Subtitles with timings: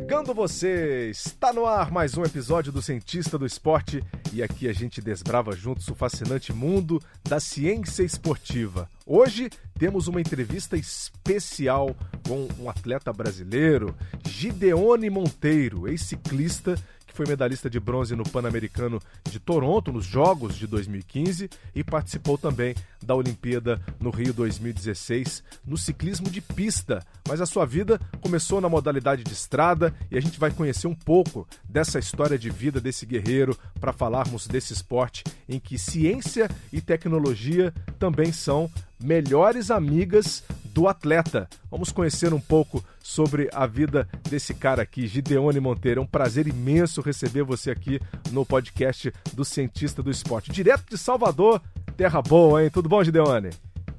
[0.00, 1.10] chegando você!
[1.10, 4.02] Está no ar mais um episódio do Cientista do Esporte
[4.32, 8.88] e aqui a gente desbrava juntos o fascinante mundo da ciência esportiva.
[9.04, 11.94] Hoje temos uma entrevista especial
[12.26, 13.94] com um atleta brasileiro,
[14.26, 16.76] Gideone Monteiro, ex-ciclista
[17.10, 22.38] que foi medalhista de bronze no Pan-Americano de Toronto, nos Jogos de 2015, e participou
[22.38, 27.04] também da Olimpíada no Rio 2016 no ciclismo de pista.
[27.28, 30.94] Mas a sua vida começou na modalidade de estrada e a gente vai conhecer um
[30.94, 36.80] pouco dessa história de vida desse guerreiro para falarmos desse esporte em que ciência e
[36.80, 38.70] tecnologia também são
[39.02, 41.48] melhores amigas do atleta.
[41.70, 46.00] Vamos conhecer um pouco sobre a vida desse cara aqui, Gideone Monteiro.
[46.00, 50.52] É um prazer imenso receber você aqui no podcast do Cientista do Esporte.
[50.52, 51.60] Direto de Salvador,
[52.00, 52.70] terra boa, hein?
[52.70, 53.50] Tudo bom, Gideone?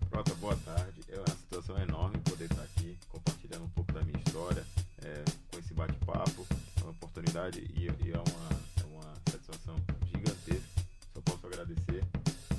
[0.09, 1.01] Pronto, boa tarde.
[1.07, 4.65] É uma situação enorme poder estar aqui compartilhando um pouco da minha história
[5.03, 6.47] é, com esse bate-papo.
[6.79, 8.49] É uma oportunidade e, e é, uma,
[8.81, 9.75] é uma satisfação
[10.07, 10.81] gigantesca.
[11.13, 12.03] Só posso agradecer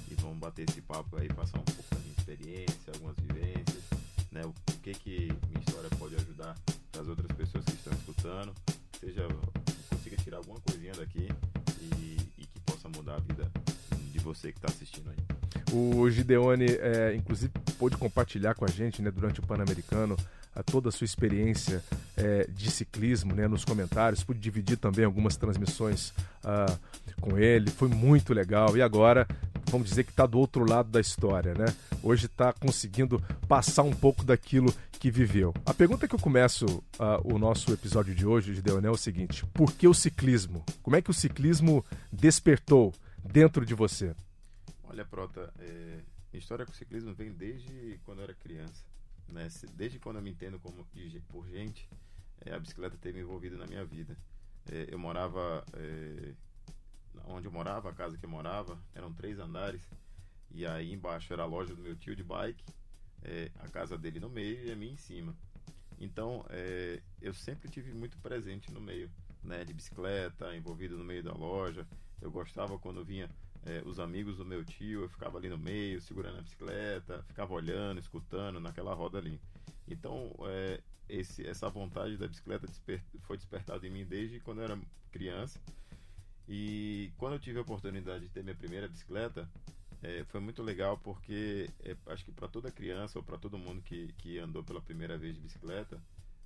[0.09, 3.83] e vamos bater esse papo aí, passar um pouco da minha experiência, algumas vivências,
[4.31, 4.43] né?
[4.45, 6.57] O, o que que minha história pode ajudar
[6.97, 8.55] as outras pessoas que estão escutando,
[9.01, 9.27] seja
[9.89, 11.27] consiga tirar alguma coisinha daqui
[11.81, 13.51] e, e que possa mudar a vida
[14.13, 15.32] de você que está assistindo aí.
[15.73, 20.17] O Gideone, é, inclusive, pôde compartilhar com a gente né, durante o Pan-Americano
[20.63, 21.83] toda a sua experiência
[22.17, 24.23] é, de ciclismo né, nos comentários.
[24.23, 26.13] Pude dividir também algumas transmissões
[26.45, 26.77] ah,
[27.21, 27.71] com ele.
[27.71, 28.77] Foi muito legal.
[28.77, 29.27] E agora,
[29.71, 31.55] vamos dizer que está do outro lado da história.
[31.55, 31.67] Né?
[32.03, 35.55] Hoje está conseguindo passar um pouco daquilo que viveu.
[35.65, 36.83] A pergunta que eu começo uh,
[37.25, 40.65] o nosso episódio de hoje, Gideone, é o seguinte: por que o ciclismo?
[40.83, 42.93] Como é que o ciclismo despertou
[43.25, 44.15] dentro de você?
[44.93, 46.03] Olha, Prota, é,
[46.35, 48.85] história com ciclismo vem desde quando eu era criança.
[49.27, 49.49] Né?
[49.73, 50.87] Desde quando eu me entendo como
[51.31, 51.89] por gente,
[52.43, 54.15] é, a bicicleta teve envolvido na minha vida.
[54.71, 56.35] É, eu morava, é,
[57.25, 59.81] onde eu morava, a casa que eu morava, eram três andares.
[60.51, 62.63] E aí embaixo era a loja do meu tio de bike,
[63.23, 65.35] é, a casa dele no meio e a minha em cima.
[65.99, 69.11] Então, é, eu sempre tive muito presente no meio,
[69.43, 71.89] né, de bicicleta, envolvido no meio da loja.
[72.21, 73.31] Eu gostava quando vinha
[73.65, 77.53] é, os amigos do meu tio, eu ficava ali no meio, segurando a bicicleta, ficava
[77.53, 79.41] olhando, escutando naquela roda ali.
[79.87, 84.65] Então, é, esse, essa vontade da bicicleta desper, foi despertada em mim desde quando eu
[84.65, 84.81] era
[85.11, 85.61] criança.
[86.49, 89.49] E quando eu tive a oportunidade de ter minha primeira bicicleta,
[90.03, 93.81] é, foi muito legal porque é, acho que para toda criança ou para todo mundo
[93.83, 96.03] que, que andou pela primeira vez de bicicleta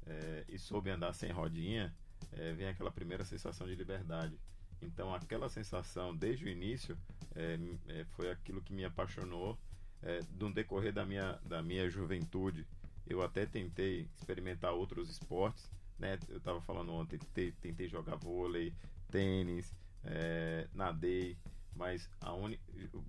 [0.07, 1.95] é, e soube andar sem rodinha,
[2.33, 4.39] é, vem aquela primeira sensação de liberdade.
[4.87, 6.97] Então, aquela sensação desde o início
[7.35, 7.59] é,
[7.89, 9.59] é, foi aquilo que me apaixonou
[10.03, 12.65] é, no decorrer da minha, da minha juventude.
[13.07, 16.19] Eu até tentei experimentar outros esportes, né?
[16.29, 18.73] Eu estava falando ontem, tentei, tentei, jogar vôlei,
[19.11, 19.75] tênis,
[20.05, 21.37] é, nadei,
[21.75, 22.63] mas a única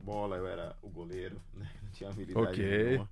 [0.03, 1.69] bola eu era o goleiro, né?
[1.83, 2.85] Não tinha habilidade okay.
[2.85, 3.09] nenhuma.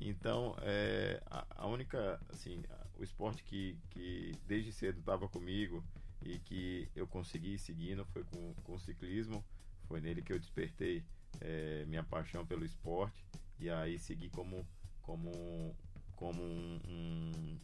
[0.00, 2.62] Então, é, a, a, única, assim,
[2.96, 5.82] o esporte que, que desde cedo estava comigo,
[6.22, 9.44] e que eu consegui seguindo foi com, com o ciclismo.
[9.86, 11.02] Foi nele que eu despertei
[11.40, 13.24] é, minha paixão pelo esporte
[13.58, 14.66] e aí segui como,
[15.02, 15.74] como,
[16.14, 17.58] como um, um,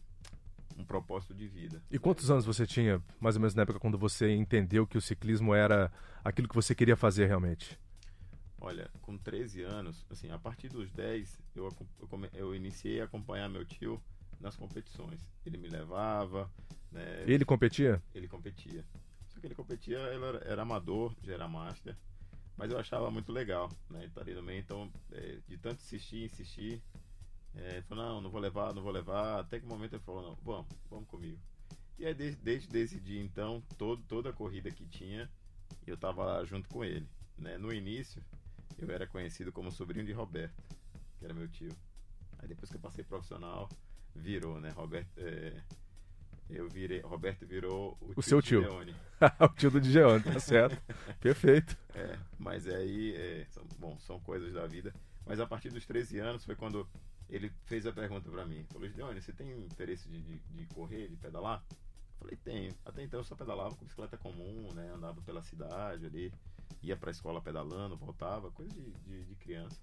[0.77, 1.81] um, propósito de vida.
[1.89, 5.01] E quantos anos você tinha, mais ou menos na época, quando você entendeu que o
[5.01, 5.91] ciclismo era
[6.23, 7.79] aquilo que você queria fazer realmente?
[8.59, 13.47] Olha, com 13 anos, assim, a partir dos 10, eu, eu, eu iniciei a acompanhar
[13.47, 14.01] meu tio
[14.39, 15.19] nas competições.
[15.45, 16.51] Ele me levava.
[16.91, 17.23] Né?
[17.27, 18.01] Ele competia?
[18.13, 18.24] Ele
[18.55, 18.85] competia.
[19.27, 21.95] Só que ele competia, ele era, era amador, já era master.
[22.57, 24.03] Mas eu achava muito legal, né?
[24.03, 26.81] Ele tá ali no meio, então, é, de tanto insistir, insistir,
[27.53, 29.41] é, ele falou, não, não vou levar, não vou levar.
[29.41, 31.39] Até que momento ele falou, não, vamos, vamos comigo.
[31.97, 35.29] E aí, desde, desde esse dia, então, todo, toda a corrida que tinha,
[35.85, 37.07] eu tava junto com ele.
[37.37, 37.57] Né?
[37.57, 38.23] No início,
[38.77, 40.63] eu era conhecido como sobrinho de Roberto,
[41.17, 41.71] que era meu tio.
[42.39, 43.69] Aí depois que eu passei profissional,
[44.13, 44.69] virou, né?
[44.69, 45.61] Roberto, é,
[46.49, 48.61] eu virei, Roberto virou o, o tio seu tio.
[49.39, 50.79] o tio do Digeone, tá certo.
[51.19, 51.77] Perfeito.
[51.93, 54.93] É, mas aí, é, são, bom, são coisas da vida.
[55.25, 56.87] Mas a partir dos 13 anos foi quando
[57.29, 58.63] ele fez a pergunta para mim.
[58.71, 61.63] Falou, Gideone, você tem interesse de, de, de, correr, de pedalar?
[61.69, 62.75] Eu falei, tenho.
[62.85, 64.91] Até então eu só pedalava com bicicleta comum, né?
[64.93, 66.31] Andava pela cidade ali,
[66.81, 69.81] ia pra escola pedalando, voltava, coisa de, de, de criança,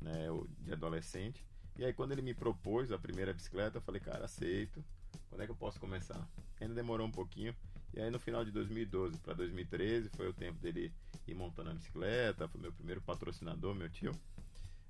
[0.00, 0.26] né?
[0.60, 1.44] De adolescente.
[1.78, 4.84] E aí quando ele me propôs a primeira bicicleta, eu falei, cara, aceito.
[5.28, 6.26] Quando é que eu posso começar?
[6.60, 7.54] Ainda demorou um pouquinho.
[7.94, 10.92] E aí no final de 2012 para 2013 foi o tempo dele
[11.26, 14.12] ir montando a bicicleta, foi meu primeiro patrocinador, meu tio.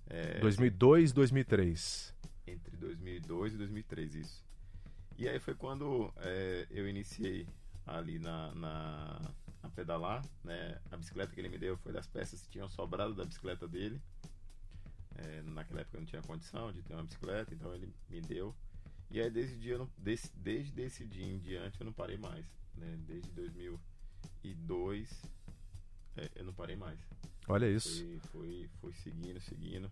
[0.06, 2.14] É, 2002 2003.
[2.46, 4.44] Entre 2002 e 2003, isso.
[5.18, 7.46] E aí foi quando é, eu iniciei
[7.86, 9.20] ali na, na,
[9.62, 10.80] na, pedalar, né?
[10.90, 14.00] A bicicleta que ele me deu foi das peças que tinham sobrado da bicicleta dele.
[15.16, 18.54] É, naquela época eu não tinha condição de ter uma bicicleta, então ele me deu.
[19.10, 22.44] E aí desde, dia, não, desde, desde esse dia em diante eu não parei mais.
[22.74, 22.98] Né?
[23.06, 25.22] Desde 2002
[26.16, 26.98] é, eu não parei mais.
[27.46, 28.04] Olha isso.
[28.04, 29.90] Foi, foi, foi seguindo, seguindo.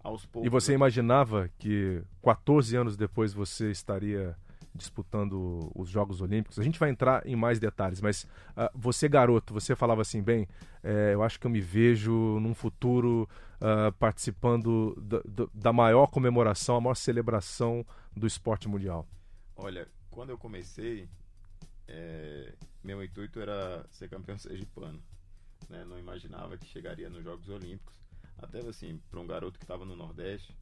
[0.00, 0.46] Aos poucos.
[0.46, 4.36] E você imaginava que 14 anos depois você estaria
[4.76, 6.58] disputando os Jogos Olímpicos.
[6.58, 10.46] A gente vai entrar em mais detalhes, mas uh, você, garoto, você falava assim, bem,
[10.82, 16.76] é, eu acho que eu me vejo num futuro uh, participando da, da, maior comemoração,
[16.76, 17.84] a maior celebração
[18.14, 19.06] do esporte mundial.
[19.56, 21.08] Olha, quando eu comecei,
[21.88, 25.02] é, meu intuito era ser campeão sergipano.
[25.68, 25.84] Né?
[25.84, 27.96] Não imaginava que chegaria nos Jogos Olímpicos.
[28.38, 30.54] Até assim, para um garoto que estava no Nordeste,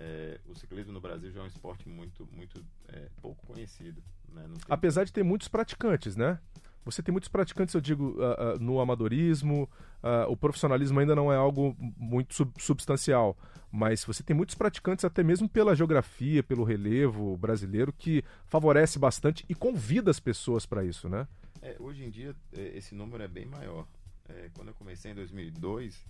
[0.00, 4.02] é, o ciclismo no Brasil já é um esporte muito, muito é, pouco conhecido.
[4.32, 4.42] Né?
[4.44, 4.56] Tem...
[4.68, 6.38] Apesar de ter muitos praticantes, né?
[6.82, 9.68] Você tem muitos praticantes, eu digo, uh, uh, no amadorismo,
[10.02, 13.36] uh, o profissionalismo ainda não é algo muito sub substancial,
[13.70, 19.44] mas você tem muitos praticantes, até mesmo pela geografia, pelo relevo brasileiro, que favorece bastante
[19.46, 21.28] e convida as pessoas para isso, né?
[21.60, 23.86] É, hoje em dia, é, esse número é bem maior.
[24.26, 26.02] É, quando eu comecei em 2002,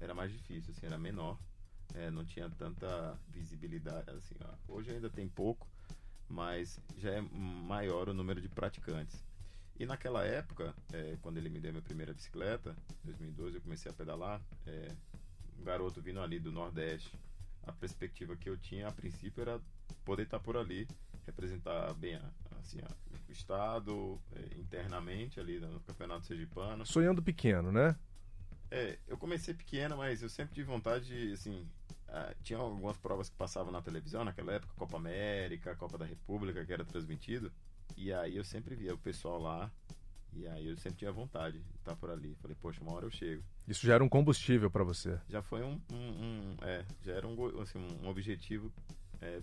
[0.00, 1.36] era mais difícil, assim, era menor
[1.94, 4.10] é, não tinha tanta visibilidade.
[4.10, 4.72] Assim, ó.
[4.72, 5.68] Hoje ainda tem pouco,
[6.28, 9.22] mas já é maior o número de praticantes.
[9.78, 13.90] E naquela época, é, quando ele me deu minha primeira bicicleta, em 2012 eu comecei
[13.90, 14.88] a pedalar, é,
[15.58, 17.18] um garoto vindo ali do Nordeste,
[17.66, 19.60] a perspectiva que eu tinha a princípio era
[20.04, 20.86] poder estar por ali,
[21.26, 22.20] representar bem
[22.60, 22.78] assim,
[23.28, 26.86] o estado é, internamente ali no Campeonato Sergipano.
[26.86, 27.96] Sonhando pequeno, né?
[28.74, 31.64] É, eu comecei pequeno, mas eu sempre tive vontade de, assim,
[32.08, 36.64] uh, tinha algumas provas que passavam na televisão naquela época, Copa América, Copa da República,
[36.64, 37.52] que era transmitido,
[37.96, 39.70] e aí eu sempre via o pessoal lá,
[40.32, 42.34] e aí eu sempre tinha vontade de estar por ali.
[42.42, 43.44] Falei, poxa, uma hora eu chego.
[43.68, 45.20] Isso já era um combustível para você?
[45.28, 48.72] Já foi um, um, um, é, já era um, assim, um objetivo
[49.22, 49.40] é,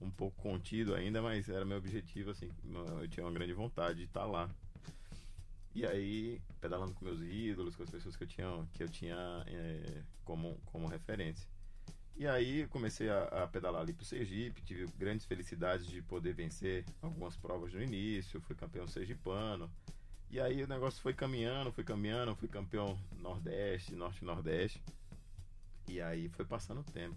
[0.00, 2.48] um pouco contido ainda, mas era meu objetivo, assim,
[3.02, 4.48] eu tinha uma grande vontade de estar lá.
[5.74, 9.44] E aí, pedalando com meus ídolos, com as pessoas que eu tinha, que eu tinha
[9.46, 11.48] é, como, como referência.
[12.14, 16.84] E aí comecei a, a, pedalar ali pro Sergipe, tive grandes felicidades de poder vencer
[17.00, 19.70] algumas provas no início, fui campeão sergipano.
[20.30, 24.82] E aí o negócio foi caminhando, fui caminhando, fui campeão Nordeste, Norte-Nordeste.
[25.88, 27.16] E aí foi passando o tempo.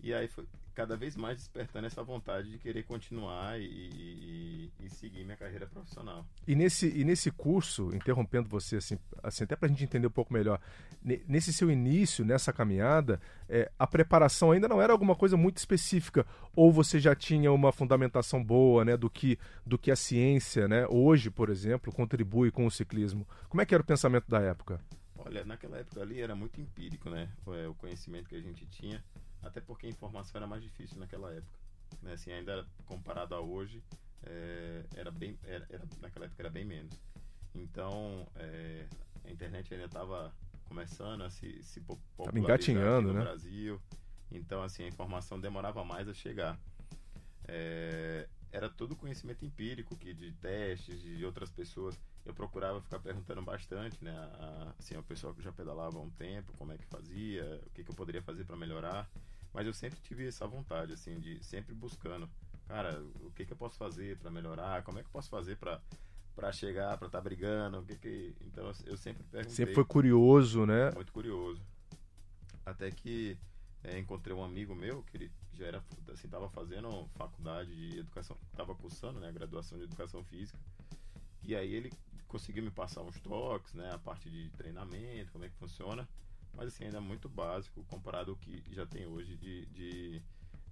[0.00, 0.46] E aí foi
[0.76, 5.66] cada vez mais despertando essa vontade de querer continuar e, e, e seguir minha carreira
[5.66, 6.24] profissional.
[6.46, 10.10] E nesse, e nesse curso, interrompendo você, assim, assim até para a gente entender um
[10.10, 10.60] pouco melhor,
[11.26, 13.18] nesse seu início, nessa caminhada,
[13.48, 17.72] é, a preparação ainda não era alguma coisa muito específica, ou você já tinha uma
[17.72, 22.66] fundamentação boa né, do, que, do que a ciência, né, hoje, por exemplo, contribui com
[22.66, 23.26] o ciclismo?
[23.48, 24.78] Como é que era o pensamento da época?
[25.16, 27.28] Olha, naquela época ali era muito empírico, né?
[27.68, 29.02] O conhecimento que a gente tinha
[29.42, 31.58] até porque a informação era mais difícil naquela época.
[32.02, 32.12] Né?
[32.12, 33.82] Assim, ainda comparado a hoje,
[34.24, 37.00] é, era bem, era, era, naquela época era bem menos.
[37.54, 38.86] Então, é,
[39.24, 40.32] a internet ainda estava
[40.64, 43.20] começando a se, se popularizar engatinhando, no né?
[43.20, 43.80] Brasil.
[44.30, 46.58] Então, assim, a informação demorava mais a chegar.
[47.48, 51.98] É, era todo conhecimento empírico, que de testes, de outras pessoas.
[52.24, 54.12] Eu procurava ficar perguntando bastante, né?
[54.12, 57.70] A, assim, a pessoa que já pedalava há um tempo, como é que fazia, o
[57.70, 59.08] que, que eu poderia fazer para melhorar.
[59.52, 62.28] Mas eu sempre tive essa vontade, assim, de sempre buscando,
[62.66, 64.82] cara, o que, que eu posso fazer para melhorar?
[64.82, 65.80] Como é que eu posso fazer para
[66.34, 68.36] para chegar, para estar tá brigando, o que que...
[68.42, 69.56] Então eu sempre perguntei.
[69.56, 70.90] Sempre foi curioso, né?
[70.90, 71.62] Muito curioso.
[72.66, 73.38] Até que
[73.86, 78.36] é, encontrei um amigo meu que ele já era assim, tava fazendo faculdade de educação,
[78.54, 80.58] tava cursando, né, graduação de educação física.
[81.42, 81.92] E aí ele
[82.28, 86.06] conseguiu me passar uns toques, né, a parte de treinamento, como é que funciona
[86.56, 90.22] mas assim, ainda é muito básico comparado ao que já tem hoje de, de,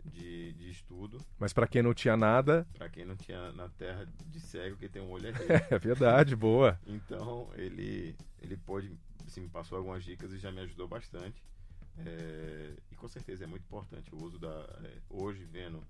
[0.06, 1.20] de, de estudo.
[1.38, 2.66] Mas para quem não tinha nada.
[2.72, 5.46] Para quem não tinha na terra de cego, que tem um olho é rei.
[5.70, 6.80] É verdade, boa.
[6.86, 8.90] Então ele, ele pôde,
[9.26, 11.42] assim, me passou algumas dicas e já me ajudou bastante.
[11.98, 14.48] É, e com certeza é muito importante o uso da.
[14.84, 15.82] É, hoje, vendo,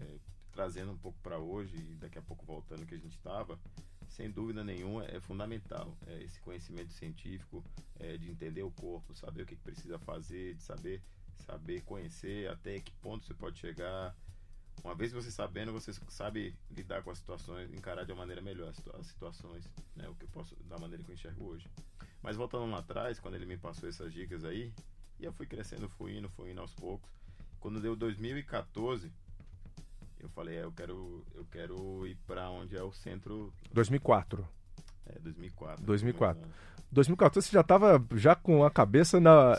[0.00, 0.18] é,
[0.52, 3.58] trazendo um pouco para hoje e daqui a pouco voltando que a gente estava,
[4.08, 7.64] sem dúvida nenhuma, é fundamental é, esse conhecimento científico
[7.98, 11.02] é, de entender o corpo, saber o que, que, precisa fazer, de saber,
[11.46, 14.14] saber conhecer até que ponto você pode chegar.
[14.82, 18.68] Uma vez você sabendo, você sabe lidar com as situações, encarar de uma maneira melhor
[18.68, 21.68] as situações, né, o que eu posso, da maneira que eu enxergo hoje.
[22.22, 24.72] Mas voltando lá atrás, quando ele me passou essas dicas aí,
[25.22, 27.08] e eu fui crescendo, fui indo, fui indo aos poucos.
[27.60, 29.12] Quando deu 2014,
[30.18, 33.52] eu falei, é, eu quero, eu quero ir para onde é o centro.
[33.72, 34.46] 2004.
[35.06, 35.84] É, 2004.
[35.84, 36.42] 2004.
[36.90, 39.58] 2014 você já estava já com a cabeça na,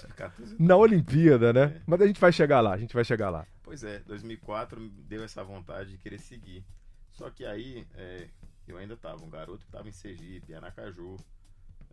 [0.59, 1.63] na Olimpíada, né?
[1.63, 1.81] É.
[1.87, 3.47] Mas a gente vai chegar lá, a gente vai chegar lá.
[3.63, 6.63] Pois é, 2004 me deu essa vontade de querer seguir.
[7.13, 8.27] Só que aí é,
[8.67, 11.15] eu ainda estava um garoto que estava em Sergipe, Aracaju.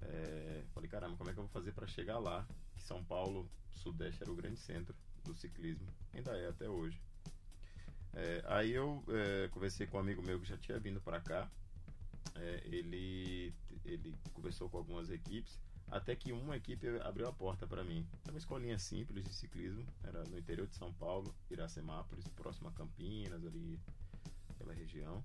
[0.02, 2.44] É, falei, caramba, como é que eu vou fazer para chegar lá?
[2.90, 4.92] São Paulo, Sudeste era o grande centro
[5.22, 5.86] do ciclismo.
[6.12, 7.00] Ainda é até hoje.
[8.12, 11.48] É, aí eu é, conversei com um amigo meu que já tinha vindo para cá.
[12.34, 13.54] É, ele,
[13.84, 15.56] ele conversou com algumas equipes,
[15.86, 18.04] até que uma equipe abriu a porta para mim.
[18.24, 22.72] Era uma escolinha simples de ciclismo, era no interior de São Paulo, Iracemápolis, próximo a
[22.72, 23.78] Campinas, ali
[24.58, 25.22] pela região.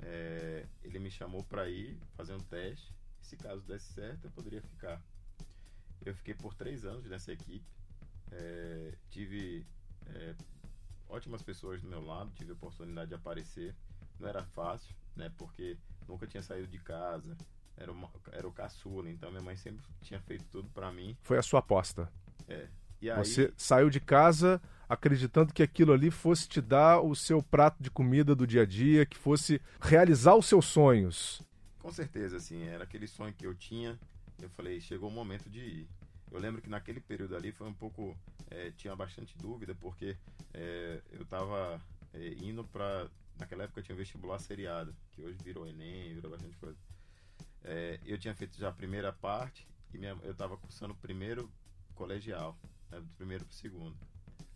[0.00, 2.94] É, ele me chamou para ir fazer um teste.
[3.20, 5.02] Se caso desse certo, eu poderia ficar.
[6.04, 7.64] Eu fiquei por três anos nessa equipe.
[8.30, 9.66] É, tive
[10.06, 10.34] é,
[11.08, 13.74] ótimas pessoas do meu lado, tive a oportunidade de aparecer.
[14.18, 15.32] Não era fácil, né?
[15.38, 15.76] Porque
[16.08, 17.36] nunca tinha saído de casa.
[17.76, 21.16] Era, uma, era o caçula, então minha mãe sempre tinha feito tudo para mim.
[21.22, 22.10] Foi a sua aposta.
[22.48, 22.68] É.
[23.02, 23.24] Aí...
[23.24, 27.90] Você saiu de casa acreditando que aquilo ali fosse te dar o seu prato de
[27.90, 31.42] comida do dia a dia, que fosse realizar os seus sonhos.
[31.80, 33.98] Com certeza, assim, era aquele sonho que eu tinha.
[34.40, 35.88] Eu falei, chegou o momento de ir.
[36.30, 38.16] Eu lembro que naquele período ali foi um pouco.
[38.50, 40.16] É, tinha bastante dúvida, porque
[40.52, 41.80] é, eu estava
[42.12, 43.08] é, indo para.
[43.38, 46.78] Naquela época tinha vestibular seriado, que hoje virou Enem, virou bastante coisa.
[48.04, 51.50] Eu tinha feito já a primeira parte e minha, eu estava cursando o primeiro
[51.94, 52.58] colegial,
[52.90, 53.96] né, do primeiro para o segundo.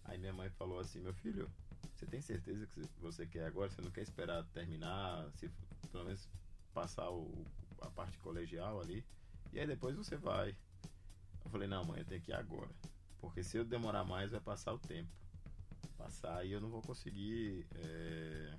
[0.05, 1.49] Aí minha mãe falou assim: Meu filho,
[1.95, 3.71] você tem certeza que você quer agora?
[3.71, 5.49] Você não quer esperar terminar, se
[5.93, 6.29] pelo menos
[6.75, 7.47] passar o,
[7.81, 9.05] a parte colegial ali?
[9.53, 10.55] E aí depois você vai.
[11.45, 12.71] Eu falei: Não, mãe, eu tenho que ir agora.
[13.21, 15.11] Porque se eu demorar mais, vai passar o tempo.
[15.97, 17.67] Passar e eu não vou conseguir.
[17.75, 18.55] É,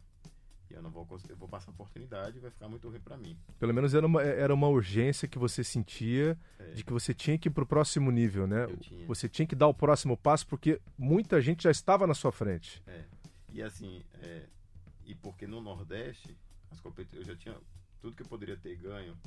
[0.69, 3.37] eu não vou eu vou passar a oportunidade e vai ficar muito ruim para mim.
[3.57, 6.71] Pelo menos era uma, era uma urgência que você sentia é.
[6.71, 8.67] de que você tinha que ir para o próximo nível, né?
[8.79, 9.07] Tinha.
[9.07, 12.83] Você tinha que dar o próximo passo porque muita gente já estava na sua frente.
[12.85, 13.05] É.
[13.51, 14.45] E assim, é,
[15.05, 16.37] e porque no Nordeste
[16.69, 16.79] as
[17.13, 17.57] eu já tinha
[17.99, 19.17] tudo que eu poderia ter ganho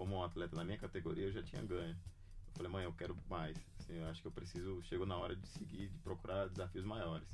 [0.00, 1.92] como um atleta na minha categoria eu já tinha ganho.
[1.92, 3.54] Eu falei, mãe, eu quero mais.
[3.78, 7.28] Assim, eu acho que eu preciso, chegou na hora de seguir, de procurar desafios maiores.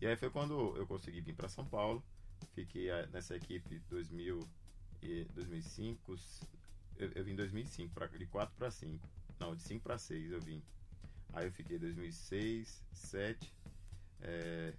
[0.00, 2.02] E aí foi quando eu consegui vir para São Paulo
[2.54, 4.46] Fiquei ah, nessa equipe 2000
[5.02, 6.16] e 2005.
[6.96, 9.08] Eu, eu vim em 2005, pra, de 4 para 5.
[9.38, 10.60] Não, de 5 para 6 eu vim.
[11.32, 13.54] Aí eu fiquei 2006, 2007.
[14.22, 14.74] É,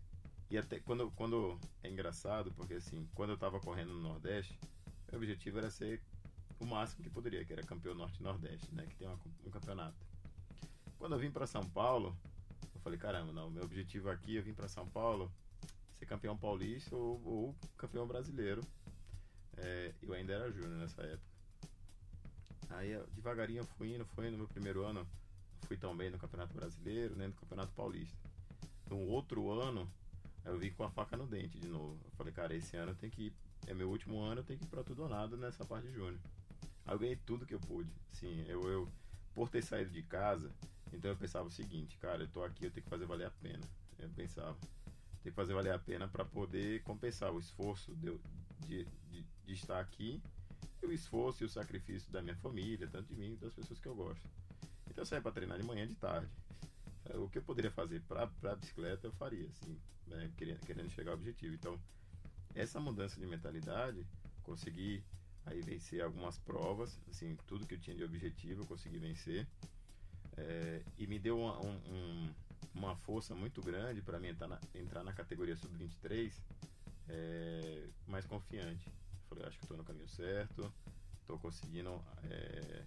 [0.49, 1.59] e até quando, quando.
[1.81, 4.59] É engraçado, porque assim, quando eu estava correndo no Nordeste,
[5.09, 6.01] meu objetivo era ser
[6.59, 8.85] o máximo que poderia, que era campeão Norte-Nordeste, né?
[8.85, 9.97] Que tem uma, um campeonato.
[10.97, 12.17] Quando eu vim para São Paulo,
[12.73, 15.31] eu falei: caramba, não, meu objetivo aqui, eu vim para São Paulo
[15.93, 18.61] ser campeão paulista ou, ou campeão brasileiro.
[19.57, 21.37] É, eu ainda era júnior nessa época.
[22.69, 25.07] Aí devagarinho eu fui indo, fui no meu primeiro ano,
[25.63, 28.17] fui tão bem no Campeonato Brasileiro, nem no Campeonato Paulista.
[28.89, 29.89] No outro ano,
[30.45, 31.99] eu vim com a faca no dente de novo.
[32.03, 33.33] Eu falei, cara, esse ano eu tenho que ir,
[33.67, 35.93] é meu último ano, eu tenho que ir pra tudo ou nada nessa parte de
[35.93, 36.19] júnior.
[36.87, 37.91] Aí eu ganhei tudo que eu pude.
[38.13, 38.87] Sim, eu, eu,
[39.35, 40.51] por ter saído de casa,
[40.91, 43.31] então eu pensava o seguinte, cara, eu tô aqui, eu tenho que fazer valer a
[43.31, 43.63] pena.
[43.99, 44.57] Eu pensava
[45.27, 48.17] tem que fazer valer a pena para poder compensar o esforço de,
[48.65, 50.21] de, de, de, estar aqui
[50.81, 53.87] e o esforço e o sacrifício da minha família, tanto de mim das pessoas que
[53.87, 54.21] eu gosto.
[54.89, 56.31] Então eu saía para treinar de manhã e de tarde.
[57.05, 59.77] É, o que eu poderia fazer para a bicicleta eu faria, assim,
[60.07, 61.53] né, querendo, querendo chegar ao objetivo.
[61.53, 61.77] Então,
[62.55, 64.05] essa mudança de mentalidade,
[64.43, 65.03] consegui
[65.47, 69.47] aí vencer algumas provas, assim, tudo que eu tinha de objetivo eu consegui vencer.
[70.37, 72.29] É, e me deu uma, um, um
[72.77, 76.31] uma força muito grande para mim entrar na, entrar na categoria sub-23
[77.09, 78.87] é, mais confiante.
[79.29, 80.71] Falei, acho que estou no caminho certo,
[81.21, 82.83] estou conseguindo é,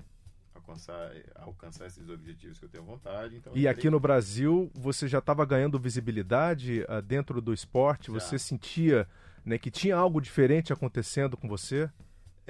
[0.54, 3.36] alcançar, alcançar esses objetivos que eu tenho vontade.
[3.36, 8.06] Então e aqui no Brasil, você já estava ganhando visibilidade uh, dentro do esporte?
[8.06, 8.20] Já.
[8.20, 9.08] Você sentia
[9.44, 11.90] né, que tinha algo diferente acontecendo com você?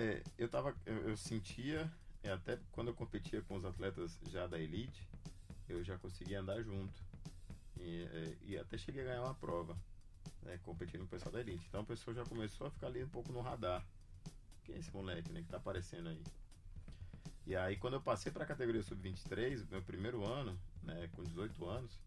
[0.01, 1.93] É, eu, tava, eu, eu sentia,
[2.25, 5.07] até quando eu competia com os atletas já da elite,
[5.69, 7.05] eu já conseguia andar junto.
[7.79, 9.77] E, é, e, até cheguei a ganhar uma prova,
[10.43, 11.67] né, competindo com o pessoal da elite.
[11.69, 13.87] Então a pessoa já começou a ficar ali um pouco no radar.
[14.65, 16.23] Quem é esse moleque, né, que tá aparecendo aí?
[17.47, 21.63] E aí quando eu passei para a categoria sub-23, meu primeiro ano, né, com 18
[21.67, 22.01] anos,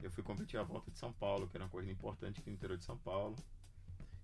[0.00, 2.56] eu fui competir a volta de São Paulo, que era uma corrida importante aqui no
[2.56, 3.36] interior de São Paulo.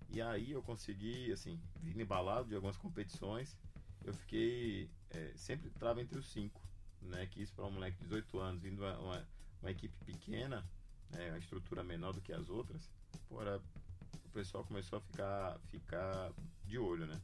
[0.08, 3.56] E aí eu consegui, assim, vir embalado de algumas competições.
[4.04, 6.60] Eu fiquei, é, sempre trava entre os cinco,
[7.02, 7.26] né?
[7.26, 9.26] Que isso para um moleque de 18 anos, vindo uma, uma
[9.60, 10.64] uma equipe pequena,
[11.10, 12.90] né, uma estrutura menor do que as outras,
[13.28, 13.60] fora,
[14.24, 16.32] o pessoal começou a ficar, ficar
[16.64, 17.20] de olho, né?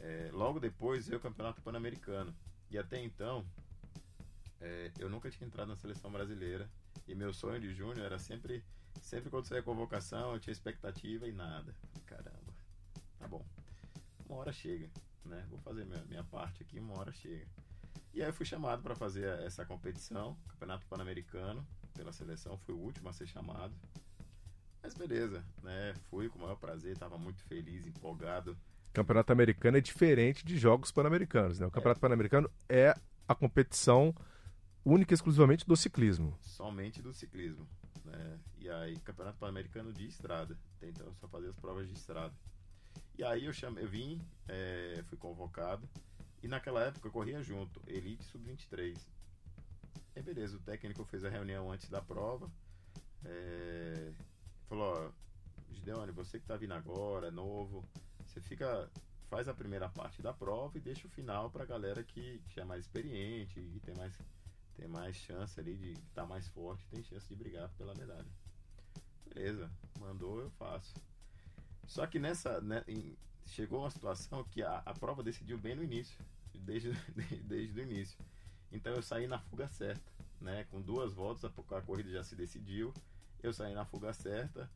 [0.00, 2.34] É, logo depois veio o Campeonato Pan-Americano.
[2.70, 3.44] E até então,
[4.60, 6.68] é, eu nunca tinha entrado na seleção brasileira.
[7.06, 8.64] E meu sonho de júnior era sempre,
[9.02, 11.74] sempre quando saía convocação, eu tinha expectativa e nada.
[12.06, 12.52] Caramba,
[13.18, 13.44] tá bom.
[14.28, 14.88] Uma hora chega,
[15.24, 15.44] né?
[15.48, 17.46] Vou fazer minha, minha parte aqui, uma hora chega.
[18.12, 22.78] E aí eu fui chamado para fazer essa competição, Campeonato Pan-Americano, pela seleção, fui o
[22.78, 23.74] último a ser chamado.
[24.82, 25.94] Mas beleza, né?
[26.08, 28.56] Fui com o maior prazer, estava muito feliz, empolgado.
[28.92, 31.66] Campeonato americano é diferente de jogos pan-americanos, né?
[31.66, 32.00] O Campeonato é.
[32.00, 32.94] Pan-Americano é
[33.28, 34.14] a competição
[34.84, 36.36] única e exclusivamente do ciclismo.
[36.40, 37.68] Somente do ciclismo.
[38.04, 38.38] Né?
[38.58, 40.56] E aí, Campeonato Pan-Americano de estrada.
[40.82, 42.34] Então, só fazer as provas de estrada.
[43.18, 45.88] E aí eu, chamei, eu vim, é, fui convocado.
[46.42, 48.98] E naquela época eu corria junto, Elite Sub-23.
[50.16, 52.50] E beleza, o técnico fez a reunião antes da prova.
[53.24, 54.12] É,
[54.68, 55.12] falou,
[55.70, 57.84] Gideone, você que tá vindo agora, é novo,
[58.26, 58.90] você fica.
[59.28, 62.64] Faz a primeira parte da prova e deixa o final pra galera que, que é
[62.64, 64.12] mais experiente e tem mais,
[64.80, 68.26] tem mais chance ali de estar tá mais forte, tem chance de brigar pela medalha.
[69.26, 70.94] Beleza, mandou, eu faço.
[71.86, 72.60] Só que nessa.
[72.62, 76.18] Né, em, chegou uma situação que a, a prova decidiu bem no início,
[76.54, 76.92] desde,
[77.44, 78.18] desde o início.
[78.72, 80.10] Então eu saí na fuga certa,
[80.40, 80.64] né?
[80.70, 82.94] Com duas voltas a, a corrida já se decidiu.
[83.42, 84.70] Eu saí na fuga certa.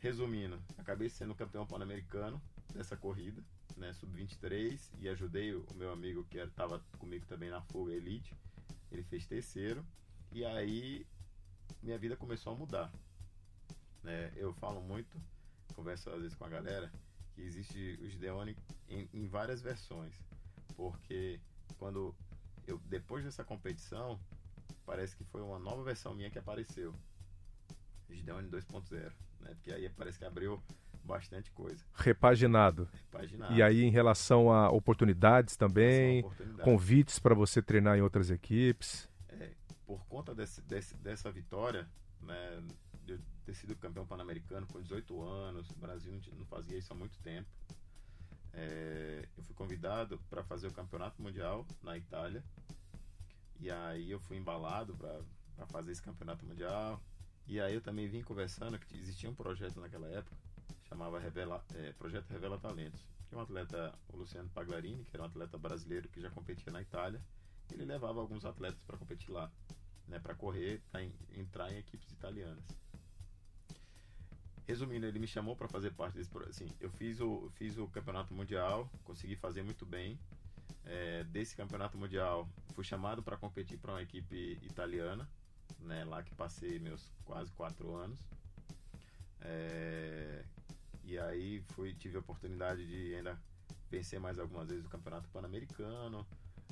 [0.00, 2.42] Resumindo, acabei sendo campeão pan-americano
[2.74, 3.42] dessa corrida,
[3.74, 8.36] né, sub-23, e ajudei o meu amigo que estava comigo também na fuga elite.
[8.94, 9.84] Ele fez terceiro,
[10.30, 11.04] e aí
[11.82, 12.92] minha vida começou a mudar.
[14.02, 14.32] Né?
[14.36, 15.20] Eu falo muito,
[15.74, 16.92] converso às vezes com a galera,
[17.34, 18.56] que existe o Gideone
[18.88, 20.14] em, em várias versões,
[20.76, 21.40] porque
[21.76, 22.14] quando
[22.66, 24.20] eu depois dessa competição
[24.86, 26.94] parece que foi uma nova versão minha que apareceu,
[28.08, 29.54] Gideone 2.0, né?
[29.54, 30.62] Porque aí parece que abriu
[31.04, 31.84] bastante coisa.
[31.94, 32.88] Repaginado.
[32.92, 33.54] Repaginado.
[33.54, 36.62] E aí, em relação a oportunidades também, oportunidade.
[36.62, 39.08] convites para você treinar em outras equipes.
[39.28, 39.50] É,
[39.86, 41.88] por conta desse, desse, dessa vitória,
[42.20, 42.62] né,
[43.04, 47.18] de ter sido campeão pan-americano com 18 anos, o Brasil não fazia isso há muito
[47.18, 47.48] tempo.
[48.52, 52.42] É, eu fui convidado para fazer o campeonato mundial na Itália.
[53.60, 57.00] E aí eu fui embalado para fazer esse campeonato mundial.
[57.46, 60.43] E aí eu também vim conversando que existia um projeto naquela época
[60.88, 63.04] chamava Revela, é, Projeto Revela Talentos.
[63.28, 66.82] Tinha um atleta, o Luciano Paglarini, que era um atleta brasileiro que já competia na
[66.82, 67.20] Itália.
[67.72, 69.50] Ele levava alguns atletas para competir lá,
[70.06, 72.64] né, para correr, para entrar em equipes italianas.
[74.66, 76.50] Resumindo, ele me chamou para fazer parte desse projeto.
[76.50, 80.18] Assim, eu fiz o, fiz o campeonato mundial, consegui fazer muito bem.
[80.86, 85.28] É, desse campeonato mundial, fui chamado para competir para uma equipe italiana,
[85.80, 88.18] né, lá que passei meus quase quatro anos.
[89.40, 90.44] É,
[91.06, 93.38] e aí fui, tive a oportunidade de ainda
[93.90, 96.26] vencer mais algumas vezes o Campeonato Pan-Americano.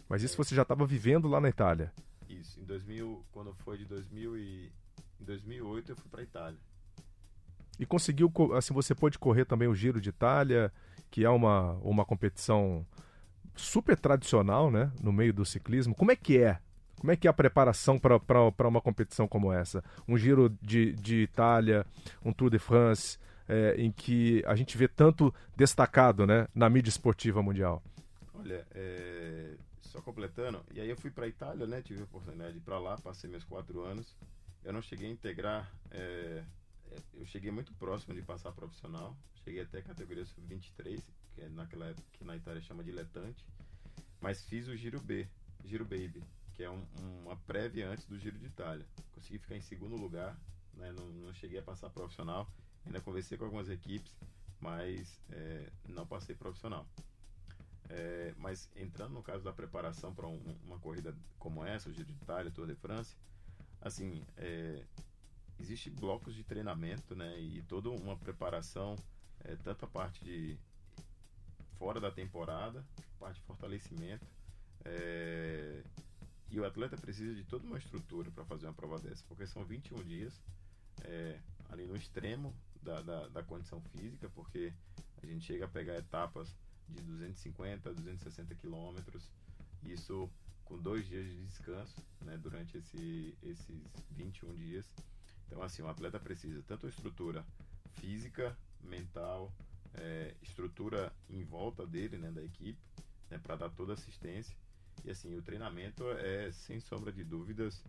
[0.08, 1.92] Mas isso é, você já estava vivendo lá na Itália?
[2.28, 4.72] Isso, em 2000, quando foi de 2000 e,
[5.20, 6.58] em 2008 eu fui para a Itália.
[7.78, 10.72] E conseguiu, assim, você pôde correr também o Giro de Itália,
[11.10, 12.86] que é uma, uma competição
[13.54, 15.94] super tradicional, né, no meio do ciclismo.
[15.94, 16.58] Como é que é?
[16.98, 19.82] Como é que é a preparação para uma competição como essa?
[20.06, 21.84] Um Giro de, de Itália,
[22.24, 26.90] um Tour de France, é, em que a gente vê tanto destacado né, na mídia
[26.90, 27.82] esportiva mundial?
[28.34, 32.52] Olha, é, só completando, e aí eu fui para a Itália, né, tive a oportunidade
[32.52, 34.16] de ir para lá, passei meus quatro anos.
[34.64, 36.42] Eu não cheguei a integrar, é,
[36.90, 41.02] é eu cheguei muito próximo de passar profissional, cheguei até a categoria sub-23,
[41.34, 43.44] que é naquela época que na Itália chama diletante,
[44.20, 45.28] mas fiz o Giro B,
[45.64, 46.22] Giro Baby,
[46.54, 46.84] que é um,
[47.22, 48.86] uma prévia antes do Giro de Itália.
[49.14, 50.36] Consegui ficar em segundo lugar,
[50.74, 52.48] né, não, não cheguei a passar profissional,
[52.86, 54.14] Ainda conversei com algumas equipes,
[54.60, 56.86] mas é, não passei profissional.
[57.88, 62.06] É, mas entrando no caso da preparação para um, uma corrida como essa, o Giro
[62.06, 63.16] de Itália, Tour de France,
[63.80, 64.82] assim, é,
[65.58, 68.96] existe blocos de treinamento, né, e toda uma preparação,
[69.40, 70.58] é, tanto a parte de
[71.78, 72.84] fora da temporada,
[73.18, 74.26] parte de fortalecimento,
[74.84, 75.82] é,
[76.50, 79.64] e o atleta precisa de toda uma estrutura para fazer uma prova dessa, porque são
[79.64, 80.40] 21 dias,
[81.04, 81.38] é,
[81.70, 84.72] ali no extremo da, da, da, condição física, porque
[85.22, 86.54] a gente chega a pegar etapas
[86.88, 89.30] de 250, 260 quilômetros,
[89.84, 90.30] isso
[90.64, 94.86] com dois dias de descanso né, durante esse, esses 21 dias.
[95.46, 97.44] Então, assim, o atleta precisa tanto estrutura
[97.94, 99.52] física, mental,
[99.94, 102.80] é, estrutura em volta dele, né, da equipe,
[103.30, 104.56] né, para dar toda assistência.
[105.04, 107.84] E assim, o treinamento é, sem sombra de dúvidas,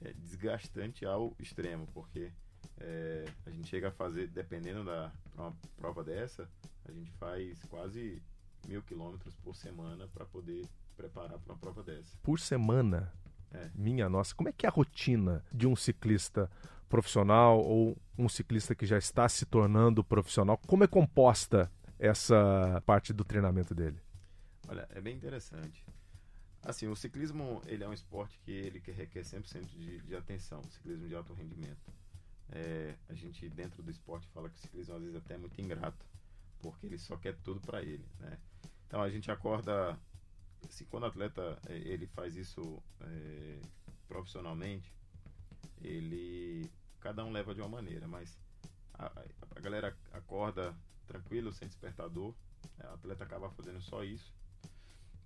[0.00, 2.32] é desgastante ao extremo, porque
[2.80, 6.48] é, a gente chega a fazer, dependendo da uma prova dessa,
[6.84, 8.22] a gente faz quase
[8.66, 10.66] mil quilômetros por semana para poder
[10.96, 12.16] preparar para uma prova dessa.
[12.22, 13.12] Por semana?
[13.52, 13.70] É.
[13.74, 16.50] Minha nossa, como é que é a rotina de um ciclista
[16.88, 20.58] profissional ou um ciclista que já está se tornando profissional?
[20.66, 24.00] Como é composta essa parte do treinamento dele?
[24.68, 25.84] Olha, é bem interessante.
[26.62, 30.70] Assim, o ciclismo ele é um esporte que ele requer 100% de, de atenção, o
[30.70, 31.78] ciclismo de alto rendimento.
[32.50, 35.60] É, a gente dentro do esporte fala que o ciclismo às vezes até é muito
[35.60, 36.04] ingrato,
[36.60, 38.38] porque ele só quer tudo para ele, né?
[38.86, 39.98] Então a gente acorda,
[40.66, 43.60] assim, quando o atleta é, ele faz isso é,
[44.08, 44.94] profissionalmente,
[45.82, 48.38] ele cada um leva de uma maneira, mas
[48.94, 49.12] a,
[49.54, 50.74] a galera acorda
[51.06, 52.34] tranquilo, sem despertador,
[52.76, 52.86] né?
[52.88, 54.34] o atleta acaba fazendo só isso,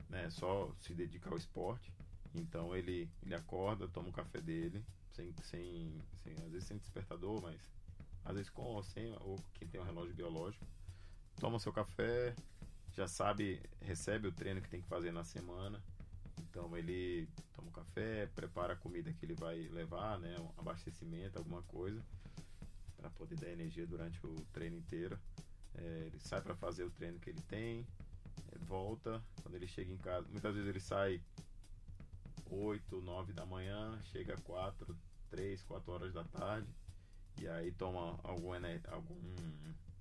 [0.09, 0.29] né?
[0.31, 1.93] Só se dedicar ao esporte.
[2.35, 7.40] Então ele ele acorda, toma o café dele, sem, sem, sem às vezes sem despertador,
[7.42, 7.61] mas
[8.25, 10.64] às vezes com ou sem, ou quem tem um relógio biológico,
[11.40, 12.35] toma seu café,
[12.92, 15.83] já sabe, recebe o treino que tem que fazer na semana.
[16.40, 21.38] Então ele toma um café, prepara a comida que ele vai levar, né, um abastecimento,
[21.38, 22.03] alguma coisa,
[22.96, 25.18] para poder dar energia durante o treino inteiro.
[25.75, 27.87] É, ele sai para fazer o treino que ele tem,
[28.72, 31.20] volta, quando ele chega em casa, muitas vezes ele sai
[32.53, 34.97] 8, 9 da manhã, chega 4,
[35.31, 36.69] 3, 4 horas da tarde,
[37.41, 38.53] e aí toma algum,
[38.88, 39.37] algum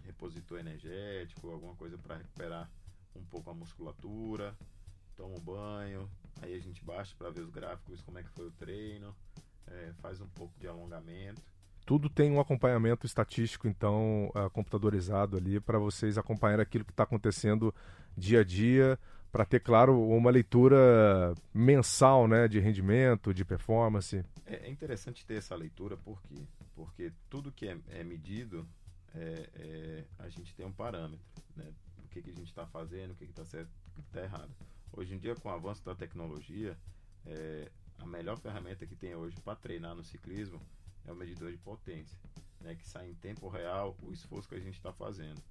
[0.04, 2.70] repositor energético, alguma coisa para recuperar
[3.16, 4.56] um pouco a musculatura,
[5.16, 6.10] toma um banho,
[6.42, 9.16] aí a gente baixa para ver os gráficos, como é que foi o treino,
[9.68, 11.42] é, faz um pouco de alongamento.
[11.86, 17.04] Tudo tem um acompanhamento estatístico, então, uh, computadorizado ali, para vocês acompanharem aquilo que está
[17.04, 17.74] acontecendo
[18.16, 19.00] dia a dia,
[19.32, 24.24] para ter, claro, uma leitura mensal né, de rendimento, de performance.
[24.46, 26.36] É, é interessante ter essa leitura porque,
[26.76, 28.68] porque tudo que é, é medido,
[29.16, 31.26] é, é, a gente tem um parâmetro.
[31.56, 31.72] Né?
[32.04, 34.52] O que, que a gente está fazendo, o que está certo, o que está errado.
[34.92, 36.78] Hoje em dia, com o avanço da tecnologia,
[37.26, 40.62] é, a melhor ferramenta que tem hoje para treinar no ciclismo
[41.06, 42.18] é o medidor de potência,
[42.60, 42.76] né?
[42.76, 45.42] que sai em tempo real o esforço que a gente está fazendo.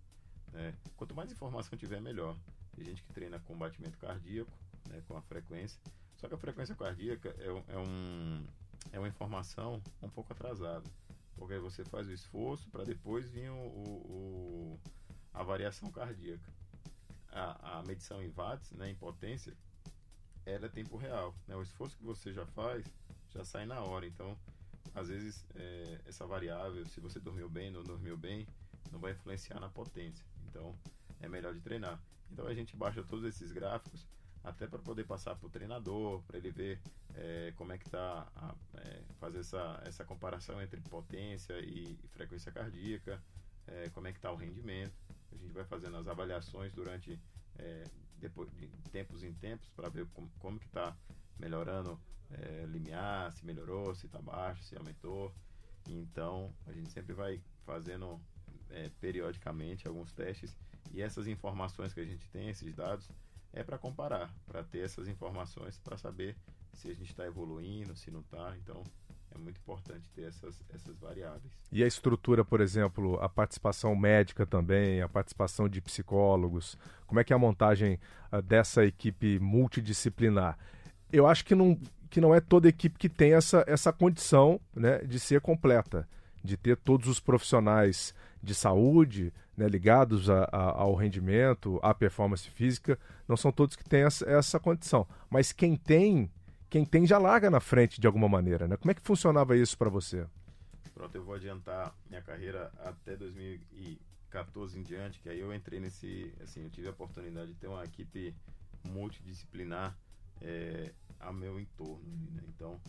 [0.52, 0.74] Né?
[0.96, 2.36] Quanto mais informação tiver, melhor.
[2.80, 4.50] Tem gente que treina com batimento cardíaco,
[4.88, 5.78] né, com a frequência.
[6.16, 8.46] Só que a frequência cardíaca é, é, um,
[8.90, 10.88] é uma informação um pouco atrasada.
[11.36, 14.80] Porque você faz o esforço para depois vir o, o,
[15.34, 16.50] a variação cardíaca.
[17.30, 19.54] A, a medição em watts, né, em potência,
[20.46, 21.34] ela é tempo real.
[21.46, 21.54] Né?
[21.54, 22.82] O esforço que você já faz
[23.28, 24.06] já sai na hora.
[24.06, 24.38] Então,
[24.94, 28.46] às vezes, é, essa variável, se você dormiu bem, não dormiu bem,
[28.90, 30.24] não vai influenciar na potência.
[30.48, 30.74] Então,
[31.20, 32.00] é melhor de treinar.
[32.30, 34.06] Então a gente baixa todos esses gráficos
[34.42, 36.80] até para poder passar para o treinador, para ele ver
[37.14, 38.26] é, como é que está,
[38.74, 43.22] é, fazer essa, essa comparação entre potência e, frequência cardíaca,
[43.66, 44.94] é, como é que está o rendimento.
[45.32, 47.20] A gente vai fazendo as avaliações durante
[47.58, 47.84] é,
[48.18, 50.96] depois de tempos em tempos para ver como, como que está
[51.38, 55.34] melhorando é, limiar, se melhorou, se está baixo, se aumentou.
[55.86, 58.20] Então a gente sempre vai fazendo
[58.70, 60.56] é, periodicamente alguns testes
[60.92, 63.08] e essas informações que a gente tem, esses dados,
[63.52, 66.36] é para comparar, para ter essas informações para saber
[66.72, 68.56] se a gente está evoluindo, se não está.
[68.56, 68.82] Então,
[69.34, 71.52] é muito importante ter essas, essas variáveis.
[71.70, 77.24] E a estrutura, por exemplo, a participação médica também, a participação de psicólogos, como é
[77.24, 77.98] que é a montagem
[78.32, 80.58] uh, dessa equipe multidisciplinar?
[81.12, 84.98] Eu acho que não, que não é toda equipe que tem essa, essa condição né,
[84.98, 86.08] de ser completa,
[86.42, 92.48] de ter todos os profissionais de saúde, né, ligados a, a, ao rendimento, à performance
[92.48, 95.06] física, não são todos que têm essa, essa, condição.
[95.28, 96.30] Mas quem tem,
[96.70, 98.66] quem tem já larga na frente de alguma maneira.
[98.66, 98.78] Né?
[98.78, 100.26] Como é que funcionava isso para você?
[100.94, 106.32] Pronto, eu vou adiantar minha carreira até 2014 em diante, que aí eu entrei nesse,
[106.42, 108.34] assim, eu tive a oportunidade de ter uma equipe
[108.82, 109.94] multidisciplinar
[110.40, 112.00] é, a meu entorno.
[112.32, 112.42] Né?
[112.48, 112.80] Então,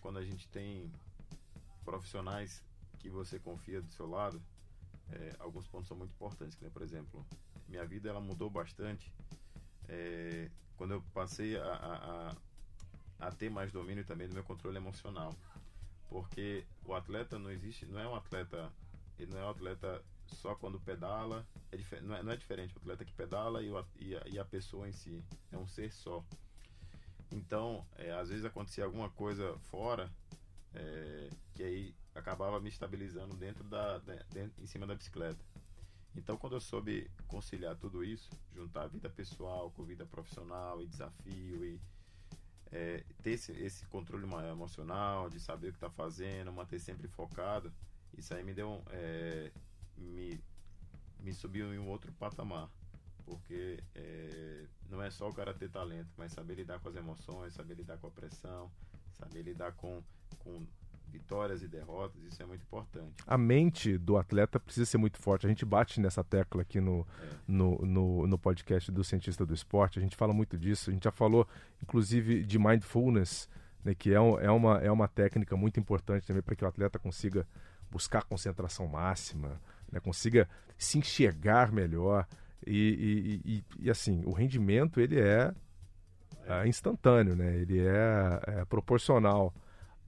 [0.00, 0.88] quando a gente tem
[1.84, 2.62] profissionais
[3.00, 4.40] que você confia do seu lado,
[5.12, 6.58] é, alguns pontos são muito importantes.
[6.60, 6.70] Né?
[6.72, 7.26] Por exemplo,
[7.68, 9.12] minha vida ela mudou bastante
[9.88, 15.34] é, quando eu passei a, a, a, ter mais domínio também do meu controle emocional.
[16.08, 18.72] Porque o atleta não existe, não é um atleta,
[19.18, 22.78] ele não é um atleta só quando pedala, é não, é, não é diferente o
[22.78, 25.92] atleta que pedala e, o, e, a, e a pessoa em si, é um ser
[25.92, 26.24] só.
[27.30, 30.10] Então, é, às vezes acontecia alguma coisa fora,
[30.74, 34.00] é, que aí acabava me estabilizando dentro da,
[34.58, 35.44] em cima da bicicleta.
[36.16, 40.86] Então, quando eu soube conciliar tudo isso, juntar a vida pessoal com vida profissional e
[40.86, 41.80] desafio e
[42.72, 47.72] é, ter esse, esse controle emocional, de saber o que está fazendo, manter sempre focado,
[48.16, 49.52] Isso aí me deu é,
[49.96, 50.40] me,
[51.20, 52.70] me subiu em um outro patamar.
[53.24, 57.52] Porque é, não é só o cara ter talento, mas saber lidar com as emoções,
[57.52, 58.70] saber lidar com a pressão,
[59.12, 60.02] saber lidar com,
[60.38, 60.64] com
[61.16, 63.14] vitórias e derrotas, isso é muito importante.
[63.26, 65.46] A mente do atleta precisa ser muito forte.
[65.46, 67.36] A gente bate nessa tecla aqui no, é.
[67.48, 70.90] no, no, no, podcast do Cientista do Esporte, a gente fala muito disso.
[70.90, 71.48] A gente já falou,
[71.82, 73.48] inclusive, de mindfulness,
[73.82, 76.68] né, que é, um, é, uma, é uma técnica muito importante também para que o
[76.68, 77.46] atleta consiga
[77.90, 82.26] buscar concentração máxima, né, consiga se enxergar melhor.
[82.66, 85.54] E, e, e, e, assim, o rendimento ele é,
[86.46, 87.56] é instantâneo, né?
[87.56, 89.54] ele é, é proporcional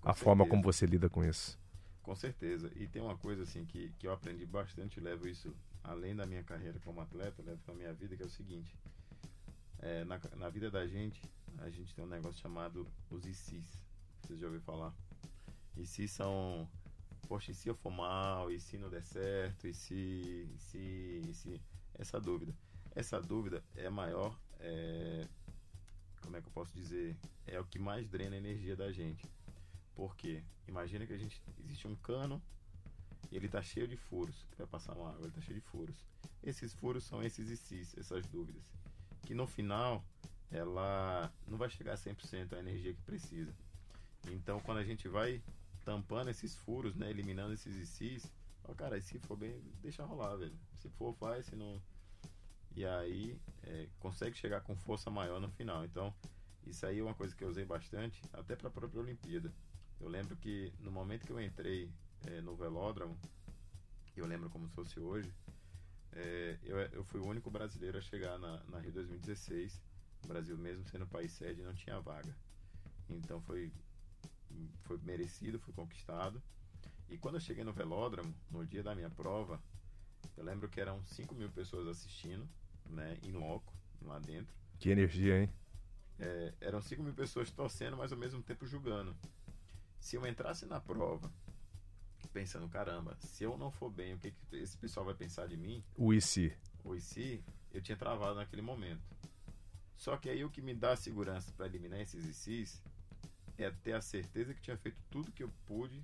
[0.02, 1.58] à forma como você lida com isso.
[2.02, 2.70] Com certeza.
[2.76, 6.42] E tem uma coisa assim que, que eu aprendi bastante, levo isso além da minha
[6.42, 8.76] carreira como atleta, levo para minha vida, que é o seguinte.
[9.80, 11.22] É, na, na vida da gente,
[11.58, 13.82] a gente tem um negócio chamado os ICs.
[14.22, 14.94] Vocês já ouviram falar?
[15.76, 16.68] ICs são
[17.28, 20.78] poxa, e se eu for mal, e se não der certo, e se, e se,
[21.28, 21.60] e se
[21.94, 22.54] essa dúvida.
[22.94, 25.28] Essa dúvida é maior, é,
[26.22, 27.16] como é que eu posso dizer?
[27.46, 29.24] É o que mais drena a energia da gente.
[29.98, 32.40] Porque imagina que a gente existe um cano
[33.32, 35.66] e ele está cheio de furos, que vai passar uma água, ele está cheio de
[35.66, 35.96] furos.
[36.40, 38.62] Esses furos são esses ICs, essas dúvidas,
[39.22, 40.04] que no final
[40.52, 43.52] ela não vai chegar a 100% a energia que precisa.
[44.28, 45.42] Então, quando a gente vai
[45.84, 47.10] tampando esses furos, né?
[47.10, 48.30] Eliminando esses ICs.
[48.68, 50.56] Ó, cara, se for bem, deixa rolar, velho.
[50.76, 51.82] Se for, faz, se não.
[52.76, 55.84] E aí é, consegue chegar com força maior no final.
[55.84, 56.14] Então,
[56.64, 59.52] isso aí é uma coisa que eu usei bastante, até para a própria Olimpíada.
[60.00, 61.90] Eu lembro que no momento que eu entrei
[62.26, 63.18] é, no velódromo,
[64.16, 65.32] eu lembro como se fosse hoje,
[66.12, 69.80] é, eu, eu fui o único brasileiro a chegar na, na Rio 2016.
[70.24, 72.34] O Brasil, mesmo sendo país sede, não tinha vaga.
[73.08, 73.72] Então foi
[74.84, 76.42] foi merecido, foi conquistado.
[77.08, 79.60] E quando eu cheguei no velódromo, no dia da minha prova,
[80.36, 82.48] eu lembro que eram 5 mil pessoas assistindo,
[82.88, 84.54] né, em loco, lá dentro.
[84.78, 85.50] Que energia, hein?
[86.18, 89.16] É, eram 5 mil pessoas torcendo, mas ao mesmo tempo julgando.
[90.00, 91.30] Se eu entrasse na prova
[92.32, 95.56] pensando, caramba, se eu não for bem, o que, que esse pessoal vai pensar de
[95.56, 95.82] mim?
[95.96, 96.52] O se?
[96.84, 99.02] O se, eu tinha travado naquele momento.
[99.96, 102.80] Só que aí o que me dá segurança para eliminar esses ICs
[103.58, 106.00] é ter a certeza que tinha feito tudo que eu pude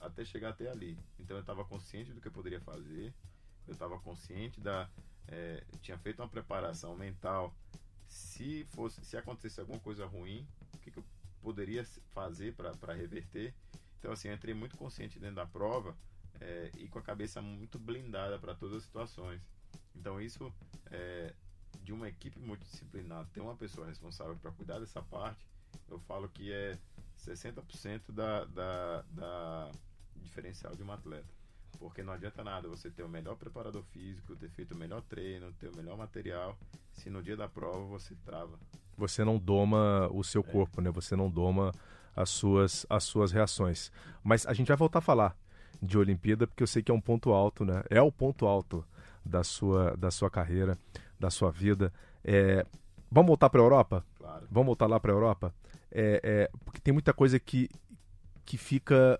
[0.00, 0.98] até chegar até ali.
[1.18, 3.14] Então eu estava consciente do que eu poderia fazer,
[3.66, 4.88] eu estava consciente da.
[5.26, 7.54] É, tinha feito uma preparação mental.
[8.06, 11.04] Se fosse, se acontecesse alguma coisa ruim, o que, que eu
[11.42, 13.54] poderia fazer para reverter?
[13.98, 15.96] Então assim, eu entrei muito consciente dentro da prova
[16.40, 19.40] é, e com a cabeça muito blindada para todas as situações.
[19.94, 20.52] Então isso
[20.90, 21.34] é,
[21.82, 25.46] de uma equipe multidisciplinar ter uma pessoa responsável para cuidar dessa parte,
[25.88, 26.78] eu falo que é
[27.18, 29.70] 60% da, da, da
[30.16, 31.38] diferencial de um atleta.
[31.78, 35.52] Porque não adianta nada você ter o melhor preparador físico, ter feito o melhor treino,
[35.54, 36.58] ter o melhor material,
[36.92, 38.58] se no dia da prova você trava.
[38.98, 40.44] Você não doma o seu é.
[40.44, 40.90] corpo, né?
[40.90, 41.72] Você não doma
[42.14, 43.92] as suas, as suas reações.
[44.22, 45.36] Mas a gente vai voltar a falar
[45.80, 47.84] de Olimpíada, porque eu sei que é um ponto alto, né?
[47.88, 48.84] É o ponto alto
[49.24, 50.76] da sua, da sua carreira,
[51.18, 51.92] da sua vida.
[52.24, 52.66] É...
[53.10, 54.04] Vamos voltar para a Europa?
[54.18, 54.46] Claro.
[54.50, 55.54] Vamos voltar lá para a Europa?
[55.90, 57.70] É, é, porque tem muita coisa que,
[58.44, 59.18] que fica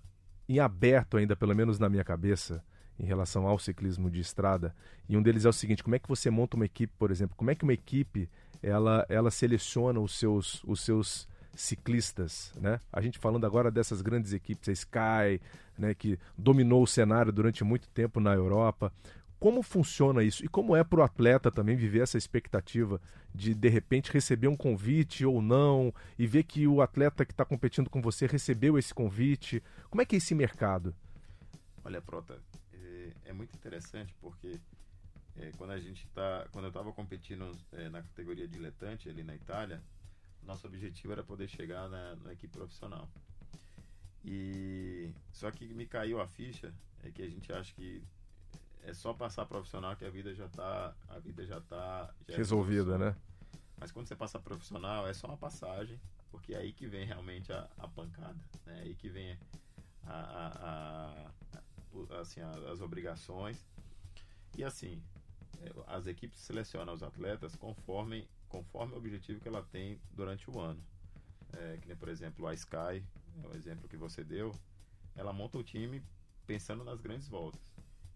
[0.48, 2.62] em aberto ainda, pelo menos na minha cabeça,
[2.98, 4.74] em relação ao ciclismo de estrada.
[5.08, 7.36] E um deles é o seguinte: como é que você monta uma equipe, por exemplo?
[7.36, 8.28] Como é que uma equipe
[8.62, 12.80] ela, ela seleciona os seus, os seus ciclistas, né?
[12.92, 15.40] A gente falando agora dessas grandes equipes, a Sky,
[15.76, 18.92] né, que dominou o cenário durante muito tempo na Europa.
[19.38, 20.44] Como funciona isso?
[20.44, 23.00] E como é para o atleta também viver essa expectativa
[23.32, 27.44] de de repente receber um convite ou não e ver que o atleta que está
[27.44, 29.62] competindo com você recebeu esse convite?
[29.90, 30.94] Como é que é esse mercado?
[31.84, 32.36] Olha, Prota,
[32.72, 34.58] é, é muito interessante porque
[35.40, 39.35] é, quando a gente tá, quando eu estava competindo é, na categoria diletante ali na
[39.35, 39.83] Itália,
[40.42, 43.09] nosso objetivo era poder chegar na, na equipe profissional.
[44.24, 46.74] E só que me caiu a ficha
[47.05, 48.03] é que a gente acha que
[48.83, 52.37] é só passar profissional que a vida já tá, a vida já tá já é
[52.37, 53.16] resolvida, é né?
[53.77, 57.53] Mas quando você passa profissional é só uma passagem, porque é aí que vem realmente
[57.53, 58.81] a, a pancada, né?
[58.81, 59.38] É aí que vem
[60.05, 63.64] a, a, a assim, as obrigações.
[64.57, 65.01] E assim,
[65.86, 70.82] as equipes selecionam os atletas conforme, conforme o objetivo que ela tem durante o ano.
[71.52, 73.04] É, que nem, por exemplo, a Sky,
[73.42, 74.54] é o exemplo que você deu,
[75.16, 76.02] ela monta o time
[76.46, 77.60] pensando nas grandes voltas.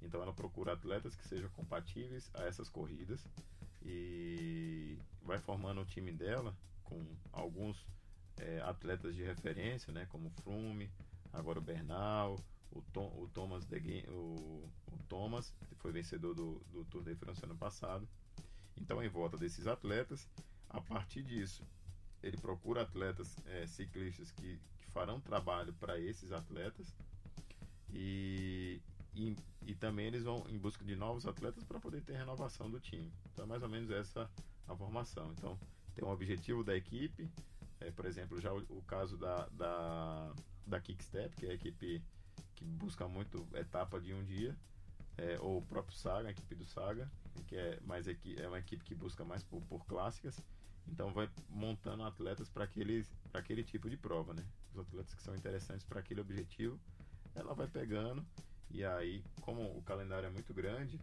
[0.00, 3.24] Então ela procura atletas que sejam compatíveis a essas corridas
[3.84, 7.86] e vai formando o time dela com alguns
[8.38, 10.90] é, atletas de referência, né, como Flume,
[11.32, 12.38] agora o Bernal,
[12.72, 17.44] o, Tom, o Thomas de, o, o Thomas foi vencedor do, do Tour de France
[17.44, 18.08] ano passado.
[18.76, 20.28] Então, em volta desses atletas,
[20.68, 21.62] a partir disso,
[22.22, 26.94] ele procura atletas é, ciclistas que, que farão trabalho para esses atletas
[27.92, 28.80] e,
[29.14, 32.80] e, e, também eles vão em busca de novos atletas para poder ter renovação do
[32.80, 33.12] time.
[33.32, 34.30] Então, é mais ou menos essa
[34.66, 35.32] a formação.
[35.36, 35.58] Então,
[35.94, 37.30] tem um objetivo da equipe,
[37.80, 40.32] é, por exemplo, já o, o caso da, da,
[40.66, 42.02] da Kickstep, que é a equipe
[42.54, 44.56] que busca muito etapa de um dia,
[45.16, 47.10] é, ou o próprio Saga, a equipe do Saga,
[47.46, 50.38] que é, mais é uma equipe que busca mais por, por clássicas.
[50.86, 54.44] Então vai montando atletas para aquele tipo de prova, né?
[54.72, 56.78] Os atletas que são interessantes para aquele objetivo,
[57.34, 58.24] ela vai pegando
[58.72, 60.98] e aí, como o calendário é muito grande,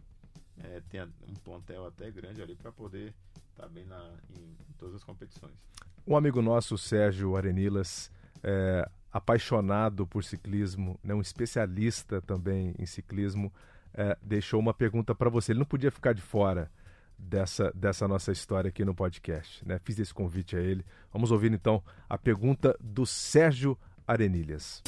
[0.58, 3.14] é, tem um plantel até grande ali para poder
[3.50, 5.54] estar tá bem na, em, em, todas as competições.
[6.06, 8.10] Um amigo nosso, Sérgio Arenilas,
[8.42, 13.52] é, apaixonado por ciclismo, né, um especialista também em ciclismo,
[13.92, 15.52] é, deixou uma pergunta para você.
[15.52, 16.70] Ele não podia ficar de fora
[17.18, 19.66] dessa, dessa nossa história aqui no podcast.
[19.66, 19.78] Né?
[19.84, 20.84] Fiz esse convite a ele.
[21.12, 24.82] Vamos ouvir então a pergunta do Sérgio Arenilhas.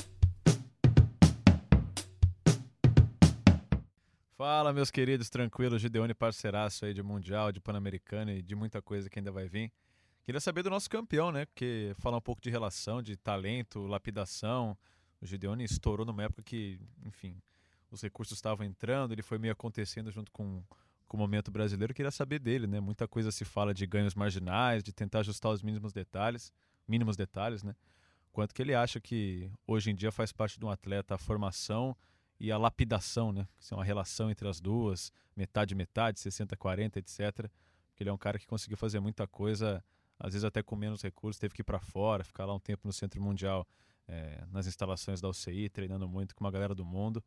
[4.37, 9.09] Fala, meus queridos, tranquilos, Gideone parceiraço aí de Mundial, de Pan-Americano e de muita coisa
[9.09, 9.71] que ainda vai vir.
[10.25, 11.47] Queria saber do nosso campeão, né?
[11.47, 14.77] Porque falar um pouco de relação, de talento, lapidação.
[15.21, 17.37] O Gideone estourou numa época que, enfim,
[17.91, 20.63] os recursos estavam entrando, ele foi meio acontecendo junto com,
[21.09, 21.93] com o momento brasileiro.
[21.93, 22.81] Queria saber dele, né?
[22.81, 26.53] Muita coisa se fala de ganhos marginais, de tentar ajustar os mínimos detalhes,
[26.87, 27.75] mínimos detalhes, né?
[28.33, 31.97] Quanto que ele acha que hoje em dia faz parte de um atleta a formação
[32.41, 33.47] e a lapidação, né?
[33.61, 37.19] Que é uma relação entre as duas, metade metade, 60 40, etc.
[37.89, 39.85] Porque ele é um cara que conseguiu fazer muita coisa,
[40.23, 42.83] às vezes até com menos recursos, teve que ir para fora, ficar lá um tempo
[42.87, 43.67] no Centro Mundial,
[44.07, 47.23] é, nas instalações da UCI, treinando muito com uma galera do mundo.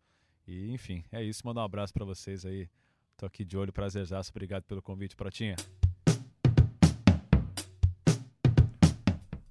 [0.47, 1.45] E enfim, é isso.
[1.45, 2.69] Mandar um abraço para vocês aí.
[3.17, 4.31] Tô aqui de olho, prazerzaço.
[4.31, 5.57] Obrigado pelo convite, Pratinha.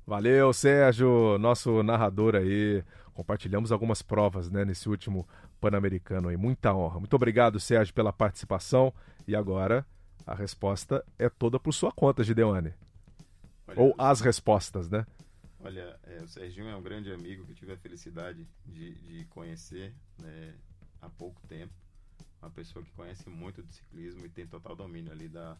[0.06, 2.82] Valeu, Sérgio, nosso narrador aí.
[3.12, 5.28] Compartilhamos algumas provas né, nesse último
[5.60, 6.36] Pan-Americano aí.
[6.36, 6.98] Muita honra.
[6.98, 8.90] Muito obrigado, Sérgio, pela participação.
[9.28, 9.84] E agora
[10.26, 12.72] a resposta é toda por sua conta, Gideone.
[13.66, 15.06] Olha, Ou as respostas, né?
[15.60, 19.24] Olha, é, o Serginho é um grande amigo que eu tive a felicidade de, de
[19.26, 20.54] conhecer né,
[21.00, 21.72] há pouco tempo.
[22.42, 25.56] Uma pessoa que conhece muito de ciclismo e tem total domínio ali da,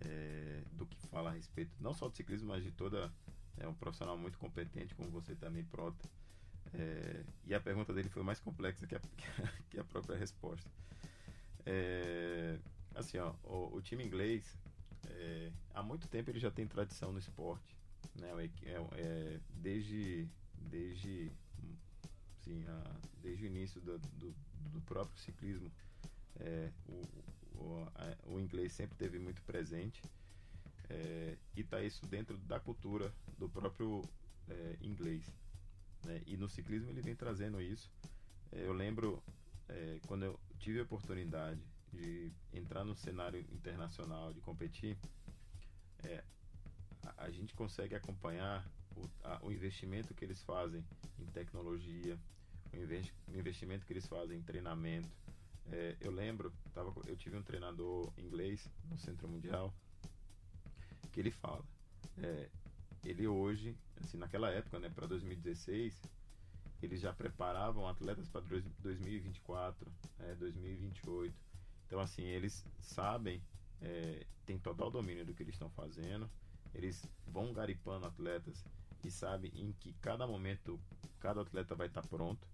[0.00, 3.10] é, do que fala a respeito, não só do ciclismo, mas de toda
[3.56, 6.08] é um profissional muito competente, como você também, Prota.
[6.74, 9.00] É, e a pergunta dele foi mais complexa que a,
[9.70, 10.68] que a própria resposta.
[11.64, 12.58] É,
[12.94, 14.56] assim, ó, o, o time inglês,
[15.06, 17.76] é, há muito tempo ele já tem tradição no esporte.
[18.14, 18.50] Né?
[18.62, 21.30] É, é, desde, desde,
[22.40, 24.34] assim, a, desde o início do, do,
[24.72, 25.70] do próprio ciclismo,
[26.40, 27.02] é, o,
[27.54, 30.02] o, a, o inglês sempre teve muito presente.
[30.90, 34.02] É, e está isso dentro da cultura do próprio
[34.48, 35.24] é, inglês.
[36.04, 36.22] Né?
[36.26, 37.90] E no ciclismo ele vem trazendo isso.
[38.50, 39.22] Eu lembro
[40.06, 41.60] quando eu tive a oportunidade
[41.92, 44.96] de entrar no cenário internacional, de competir,
[46.04, 46.22] é,
[47.02, 50.84] a, a, gente consegue acompanhar o, a, o, investimento que eles fazem
[51.18, 52.18] em tecnologia,
[52.72, 55.08] o, investi o investimento que eles fazem em treinamento.
[55.70, 59.74] É, eu lembro, tava, eu tive um treinador inglês no Centro Mundial
[61.12, 61.64] que ele fala.
[62.18, 62.48] É,
[63.04, 66.00] ele hoje, assim, naquela época, né, para 2016,
[66.82, 71.47] eles já preparavam atletas para 2024, é, 2028.
[71.88, 73.42] Então, assim, eles sabem,
[73.80, 76.30] é, tem total domínio do que eles estão fazendo,
[76.74, 78.62] eles vão garipando atletas
[79.02, 80.78] e sabem em que cada momento
[81.18, 82.46] cada atleta vai estar pronto.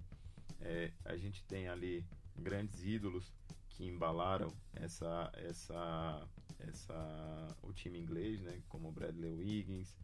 [0.60, 2.06] É, a gente tem ali
[2.36, 3.32] grandes ídolos
[3.70, 6.28] que embalaram essa, essa,
[6.60, 9.96] essa, o time inglês, né, como o Bradley Wiggins,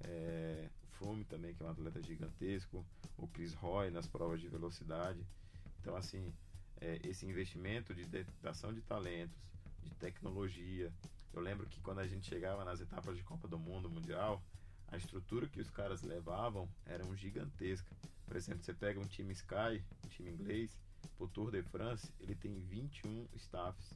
[0.00, 2.84] é, Froome também, que é um atleta gigantesco,
[3.18, 5.24] o Chris Roy nas provas de velocidade.
[5.80, 6.32] Então, assim,
[6.80, 9.36] é, esse investimento de detectação de talentos,
[9.82, 10.92] de tecnologia.
[11.32, 14.42] Eu lembro que quando a gente chegava nas etapas de Copa do Mundo Mundial,
[14.88, 17.94] a estrutura que os caras levavam era gigantesca.
[18.26, 20.70] Por exemplo, você pega um time Sky, um time inglês,
[21.16, 23.92] pro Tour de France, ele tem 21 staffs,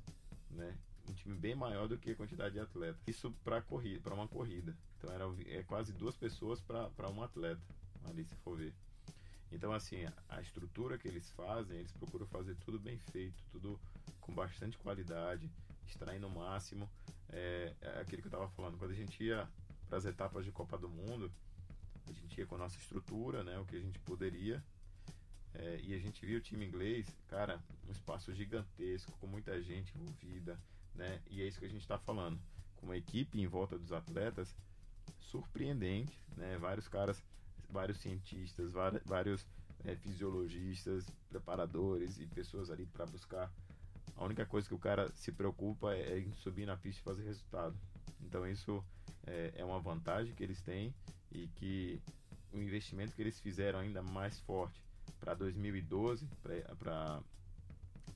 [0.51, 0.77] né?
[1.09, 3.01] Um time bem maior do que a quantidade de atletas.
[3.07, 4.77] Isso para corrida, para uma corrida.
[4.99, 7.61] Então era é quase duas pessoas para um atleta,
[8.05, 8.73] ali se for ver.
[9.53, 13.79] Então assim, a estrutura que eles fazem, eles procuram fazer tudo bem feito, tudo
[14.21, 15.49] com bastante qualidade,
[15.87, 16.91] extraindo o máximo.
[17.29, 19.49] É, é aquilo que eu estava falando, quando a gente ia
[19.89, 21.31] para as etapas de Copa do Mundo,
[22.07, 24.63] a gente ia com a nossa estrutura, né, o que a gente poderia,
[25.55, 29.93] É, e a gente viu o time inglês, cara, um espaço gigantesco, com muita gente
[29.95, 30.59] envolvida,
[30.95, 31.21] né?
[31.31, 32.41] E é isso que a gente está falando.
[32.77, 34.57] Com uma equipe em volta dos atletas
[35.21, 36.57] surpreendente, né?
[36.57, 37.23] Vários caras,
[37.73, 38.73] vários cientistas,
[39.05, 39.47] vários,
[39.85, 43.51] é, fisiologistas, preparadores e pessoas ali para buscar.
[44.17, 47.05] A única coisa que o cara se preocupa é, é em subir na pista e
[47.05, 47.77] fazer resultado.
[48.21, 48.85] Então isso
[49.27, 50.95] é, é uma vantagem que eles têm
[51.31, 52.01] e que
[52.53, 54.81] o investimento que eles fizeram ainda mais forte
[55.19, 56.29] para 2012,
[56.79, 57.23] para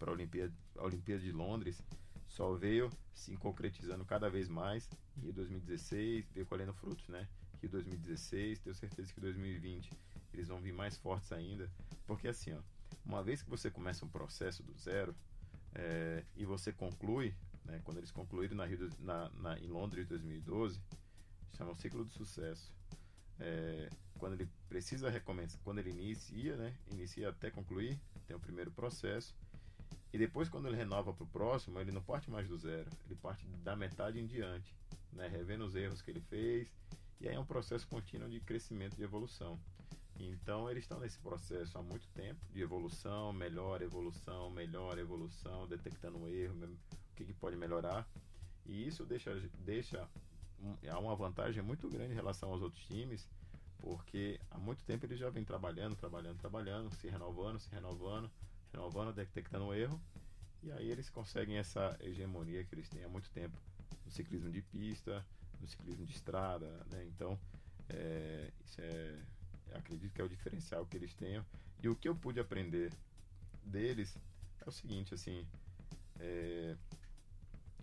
[0.00, 1.80] a Olimpíada, a Olimpíada de Londres,
[2.28, 4.88] só veio se concretizando cada vez mais.
[5.22, 7.26] Rio 2016 veio colhendo frutos, né?
[7.61, 9.90] Rio 2016, tenho certeza que 2020
[10.32, 11.70] eles vão vir mais fortes ainda,
[12.07, 12.61] porque assim, ó,
[13.04, 15.14] uma vez que você começa um processo do zero
[15.74, 17.34] é, e você conclui,
[17.64, 20.80] né, quando eles concluíram na, Rio, na, na, em Londres 2012,
[21.57, 22.72] chama o ciclo do sucesso.
[23.38, 28.70] É, quando ele precisa recomeçar, quando ele inicia, né, inicia até concluir, tem o primeiro
[28.70, 29.34] processo.
[30.12, 33.14] E depois, quando ele renova para o próximo, ele não parte mais do zero, ele
[33.16, 34.74] parte da metade em diante,
[35.12, 36.68] né, revendo os erros que ele fez.
[37.21, 39.59] E aí é um processo contínuo de crescimento, de evolução.
[40.19, 46.19] Então, eles estão nesse processo há muito tempo de evolução, melhor evolução, melhor evolução, detectando
[46.19, 48.09] um erro, o que, que pode melhorar.
[48.64, 50.09] E isso deixa, deixa
[50.89, 53.29] há uma vantagem muito grande em relação aos outros times,
[53.79, 58.31] porque há muito tempo eles já vêm trabalhando, trabalhando, trabalhando, se renovando, se renovando,
[58.73, 60.01] renovando, detectando um erro,
[60.62, 63.57] e aí eles conseguem essa hegemonia que eles têm há muito tempo
[64.05, 65.25] no ciclismo de pista,
[65.61, 67.04] no ciclismo de estrada, né?
[67.07, 67.38] Então,
[67.88, 69.18] é, isso é,
[69.74, 71.44] acredito que é o diferencial que eles tenham.
[71.82, 72.92] E o que eu pude aprender
[73.64, 74.16] deles
[74.64, 75.46] é o seguinte, assim,
[76.18, 76.76] é,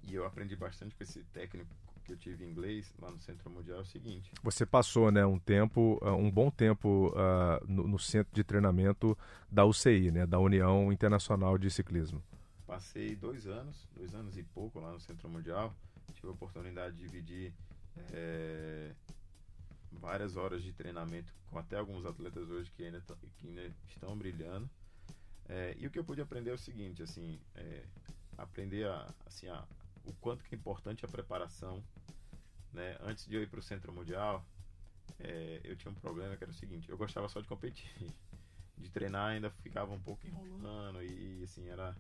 [0.03, 3.49] e eu aprendi bastante com esse técnico que eu tive em inglês lá no Centro
[3.49, 4.31] Mundial é o seguinte.
[4.43, 9.17] Você passou, né, um tempo, uh, um bom tempo uh, no, no, centro de treinamento
[9.49, 12.21] da UCI, né, da União Internacional de Ciclismo.
[12.67, 15.73] Passei dois anos, dois anos e pouco lá no Centro Mundial.
[16.13, 17.53] Tive a oportunidade de dividir
[18.11, 18.93] é,
[19.91, 23.01] várias horas de treinamento com até alguns atletas hoje que ainda,
[23.37, 24.69] que ainda estão brilhando.
[25.47, 27.83] É, e o que eu pude aprender é o seguinte, assim, é,
[28.37, 29.63] aprender a, assim, a,
[30.05, 31.83] o quanto que é importante a preparação.
[32.71, 32.97] Né?
[33.01, 34.43] Antes de eu ir para o Centro Mundial,
[35.19, 37.89] é, eu tinha um problema que era o seguinte, eu gostava só de competir.
[38.75, 41.95] De treinar ainda ficava um pouco enrolando e, assim, era.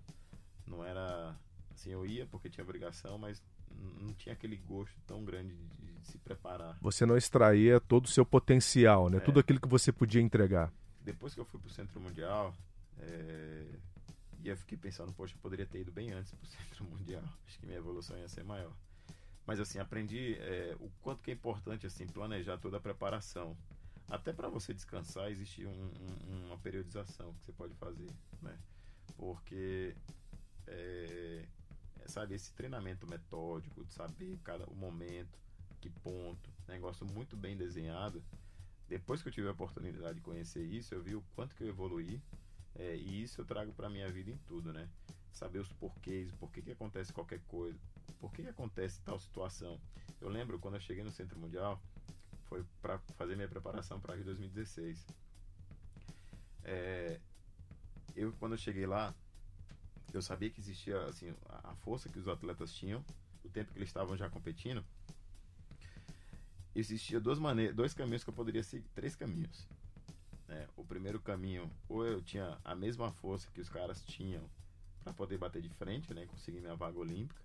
[0.67, 1.33] Não era.
[1.71, 3.41] Assim, eu ia porque tinha obrigação, mas
[4.01, 6.77] não tinha aquele gosto tão grande de, de se preparar.
[6.81, 9.17] Você não extraía todo o seu potencial, né?
[9.17, 9.19] É.
[9.19, 10.71] Tudo aquilo que você podia entregar.
[11.01, 12.55] Depois que eu fui para o Centro Mundial,
[12.99, 13.65] é,
[14.43, 17.23] e eu fiquei pensando, poxa, eu poderia ter ido bem antes pro Centro Mundial.
[17.47, 18.73] Acho que minha evolução ia ser maior.
[19.45, 23.57] Mas assim, aprendi é, o quanto que é importante assim planejar toda a preparação.
[24.07, 28.09] Até para você descansar existe um, um, uma periodização que você pode fazer,
[28.41, 28.57] né?
[29.17, 29.95] Porque
[30.67, 31.45] é,
[32.07, 35.39] sabe esse treinamento metódico de saber cada o momento,
[35.79, 38.23] que ponto, negócio muito bem desenhado.
[38.87, 41.67] Depois que eu tive a oportunidade de conhecer isso, eu vi o quanto que eu
[41.67, 42.21] evoluí
[42.75, 44.89] é, e isso eu trago para minha vida em tudo, né?
[45.31, 47.79] Saber os porquês, por que, que acontece qualquer coisa,
[48.19, 49.79] por que, que acontece tal situação.
[50.21, 51.81] Eu lembro quando eu cheguei no Centro Mundial,
[52.47, 55.05] foi para fazer minha preparação para Rio 2016.
[56.63, 57.19] É,
[58.15, 59.13] eu quando eu cheguei lá,
[60.11, 63.03] eu sabia que existia assim a força que os atletas tinham,
[63.43, 64.83] o tempo que eles estavam já competindo.
[66.75, 69.67] Existia duas maneiras, dois caminhos que eu poderia seguir, três caminhos.
[70.47, 70.67] Né?
[70.75, 74.43] O primeiro caminho, ou eu tinha a mesma força que os caras tinham
[75.03, 77.41] para poder bater de frente, né, conseguir minha vaga olímpica,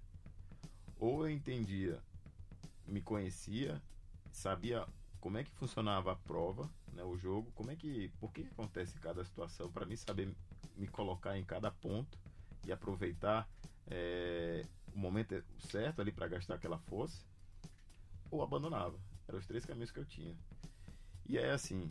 [0.99, 2.01] ou eu entendia,
[2.87, 3.83] me conhecia,
[4.31, 4.87] sabia
[5.21, 8.97] como é que funcionava a prova, né, o jogo, como é que, por que acontece
[9.01, 10.33] cada situação, para mim saber
[10.77, 12.17] me colocar em cada ponto
[12.69, 13.49] e aproveitar
[13.87, 14.65] é,
[14.95, 17.25] o momento certo ali para gastar aquela força,
[18.31, 18.99] ou abandonava.
[19.27, 20.37] Eram os três caminhos que eu tinha.
[21.27, 21.91] E é assim,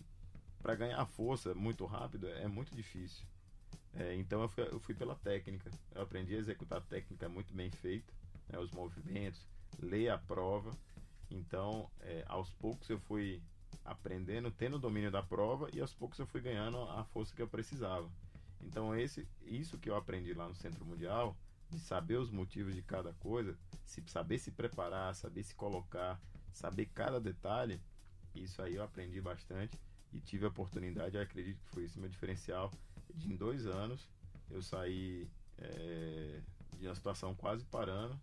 [0.61, 3.25] para ganhar força muito rápido é muito difícil.
[3.93, 5.71] É, então eu fui, eu fui, pela técnica.
[5.93, 8.13] Eu aprendi a executar a técnica muito bem feita,
[8.47, 9.47] né, os movimentos,
[9.79, 10.71] ler a prova.
[11.29, 13.41] Então, é, aos poucos eu fui
[13.83, 17.41] aprendendo, tendo o domínio da prova e aos poucos eu fui ganhando a força que
[17.41, 18.09] eu precisava.
[18.61, 21.37] Então, esse, isso que eu aprendi lá no Centro Mundial,
[21.69, 26.19] de saber os motivos de cada coisa, se, saber se preparar, saber se colocar,
[26.53, 27.81] saber cada detalhe,
[28.33, 29.77] isso aí eu aprendi bastante
[30.13, 32.71] e tive a oportunidade, acredito que foi esse meu diferencial,
[33.13, 34.07] de em dois anos
[34.49, 36.41] eu sair é,
[36.77, 38.17] de uma situação quase parando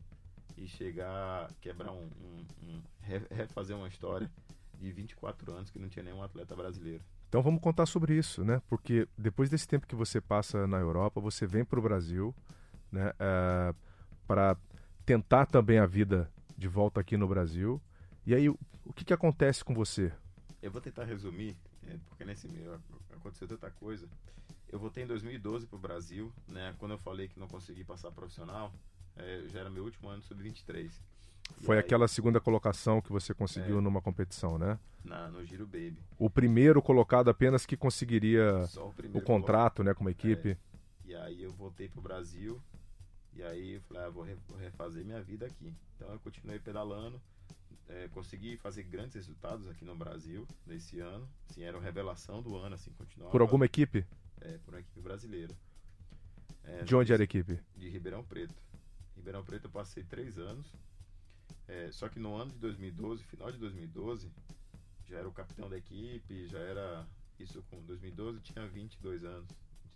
[0.56, 2.82] e chegar, quebrar um, um, um
[3.30, 4.30] refazer uma história
[4.74, 7.02] de 24 anos que não tinha nenhum atleta brasileiro.
[7.34, 8.62] Então vamos contar sobre isso, né?
[8.68, 12.32] Porque depois desse tempo que você passa na Europa, você vem para o Brasil,
[12.92, 13.10] né?
[13.10, 13.74] Uh,
[14.24, 14.56] para
[15.04, 17.82] tentar também a vida de volta aqui no Brasil.
[18.24, 20.12] E aí, o, o que, que acontece com você?
[20.62, 21.56] Eu vou tentar resumir,
[21.88, 22.80] é, porque nesse meio
[23.10, 24.08] aconteceu tanta coisa.
[24.70, 26.72] Eu voltei em 2012 para o Brasil, né?
[26.78, 28.72] Quando eu falei que não consegui passar profissional,
[29.16, 30.88] é, já era meu último ano sub-23.
[31.62, 34.78] Foi aquela segunda colocação que você conseguiu é, numa competição, né?
[35.02, 35.96] Na, no Giro Baby.
[36.18, 39.84] O primeiro colocado apenas que conseguiria o, o, contrato, colocado.
[39.84, 40.50] né, com uma equipe.
[40.50, 40.56] É,
[41.06, 42.60] e aí eu voltei para o Brasil
[43.34, 44.24] e aí eu falei, ah, vou,
[44.58, 45.74] refazer minha vida aqui.
[45.96, 47.20] Então eu continuei pedalando,
[47.88, 51.28] é, consegui fazer grandes resultados aqui no Brasil nesse ano.
[51.50, 53.32] Assim, era uma revelação do ano, assim, continuava.
[53.32, 54.06] Por alguma equipe?
[54.40, 55.54] É, por uma equipe brasileira.
[56.62, 57.58] É, de onde era a equipe?
[57.76, 58.54] De Ribeirão Preto.
[59.16, 60.72] Ribeirão Preto eu passei três anos.
[61.66, 64.30] É, só que no ano de 2012, final de 2012,
[65.06, 67.06] já era o capitão da equipe, já era.
[67.38, 69.48] Isso com 2012 tinha 22 anos,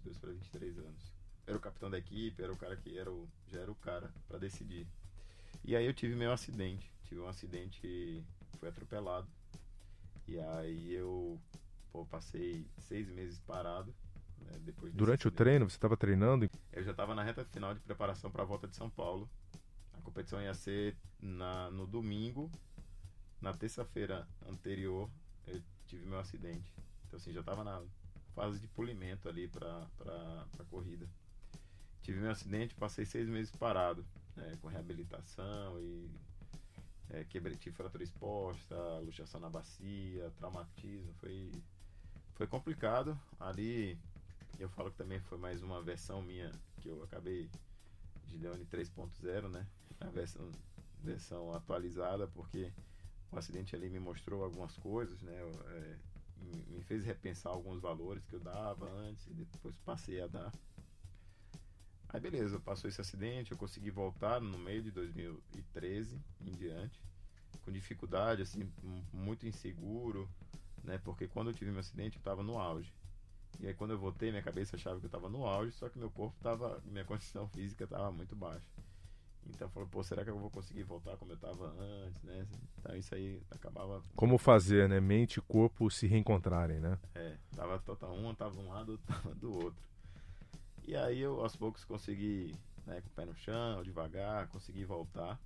[0.05, 1.13] 22 para 23 anos.
[1.47, 4.13] Era o capitão da equipe, era o cara que era o, já era o cara
[4.27, 4.87] para decidir.
[5.65, 6.93] E aí eu tive meu acidente.
[7.05, 8.23] Tive um acidente,
[8.59, 9.29] fui atropelado.
[10.27, 11.41] E aí eu
[11.93, 13.95] pô, passei seis meses parado.
[14.41, 16.51] Né, Durante o treino, você estava treinando?
[16.73, 19.29] Eu já estava na reta final de preparação para a volta de São Paulo.
[20.09, 22.51] Competição ia ser na, no domingo.
[23.43, 25.11] Na terça-feira anterior,
[25.47, 26.73] eu tive meu acidente.
[27.07, 27.83] Então, assim, já estava na
[28.35, 29.87] fase de polimento ali para
[30.59, 31.07] a corrida.
[32.01, 34.03] Tive meu acidente, passei seis meses parado,
[34.35, 36.11] né, com reabilitação e
[37.11, 41.13] é, quebrei, fratura exposta, luxação na bacia, traumatismo.
[41.21, 41.53] Foi,
[42.35, 43.21] foi complicado.
[43.39, 43.99] Ali,
[44.59, 46.51] eu falo que também foi mais uma versão minha
[46.81, 47.51] que eu acabei
[48.27, 49.67] de Leone 3.0, né?
[50.01, 50.51] A versão,
[51.03, 52.73] versão atualizada, porque
[53.31, 55.35] o acidente ali me mostrou algumas coisas, né?
[55.35, 55.97] É,
[56.69, 60.53] me fez repensar alguns valores que eu dava antes e depois passei a dar.
[62.11, 67.03] Aí beleza, passou esse acidente, eu consegui voltar no meio de 2013 em diante,
[67.65, 68.71] com dificuldade, assim,
[69.13, 70.29] muito inseguro,
[70.83, 70.99] né?
[70.99, 72.95] Porque quando eu tive meu acidente eu estava no auge.
[73.61, 75.99] E aí quando eu voltei, minha cabeça achava que eu estava no auge, só que
[75.99, 78.78] meu corpo estava, minha condição física estava muito baixa.
[79.49, 82.47] Então falei, pô, será que eu vou conseguir voltar como eu estava antes, né?
[82.79, 84.03] Então isso aí acabava.
[84.15, 85.01] Como fazer, né?
[85.01, 86.99] Mente e corpo se reencontrarem, né?
[87.15, 89.83] É, tava total um, tava de um lado, tava do outro.
[90.87, 92.55] E aí eu aos poucos consegui,
[92.87, 95.39] né, com o pé no chão, devagar, consegui voltar.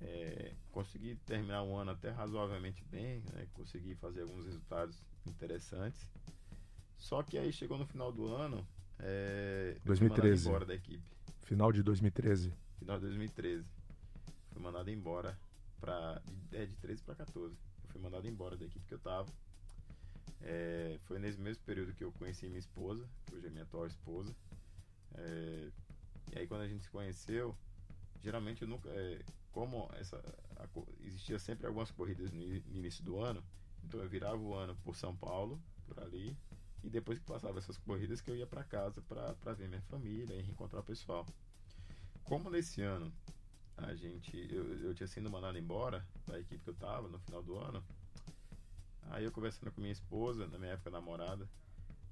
[0.00, 4.96] É, consegui terminar o ano até razoavelmente bem, né, consegui fazer alguns resultados
[5.26, 6.10] interessantes.
[6.96, 8.66] Só que aí chegou no final do ano,
[8.98, 10.48] é, 2013.
[10.48, 11.02] embora da equipe.
[11.42, 12.52] Final de 2013.
[12.82, 13.64] Final de 2013.
[14.52, 15.38] Fui mandado embora
[15.80, 16.20] para
[16.50, 17.54] é, de 13 para 14.
[17.54, 19.30] Eu fui mandado embora da equipe que eu tava.
[20.40, 23.86] É, foi nesse mesmo período que eu conheci minha esposa, que hoje é minha atual
[23.86, 24.34] esposa.
[25.14, 25.70] É,
[26.32, 27.56] e aí quando a gente se conheceu,
[28.20, 28.88] geralmente eu nunca.
[28.90, 29.20] É,
[29.52, 30.16] como essa,
[30.56, 30.66] a,
[31.06, 33.44] existia sempre algumas corridas no, no, início do ano,
[33.84, 36.36] então eu virava o ano por São Paulo, por ali,
[36.82, 40.34] e depois que passava essas corridas que eu ia para casa para ver minha família
[40.34, 41.24] e reencontrar o pessoal.
[42.24, 43.12] Como nesse ano
[43.76, 47.42] a gente eu, eu tinha sido mandado embora da equipe que eu tava no final
[47.42, 47.84] do ano,
[49.10, 51.48] aí eu conversando com minha esposa, na minha época namorada,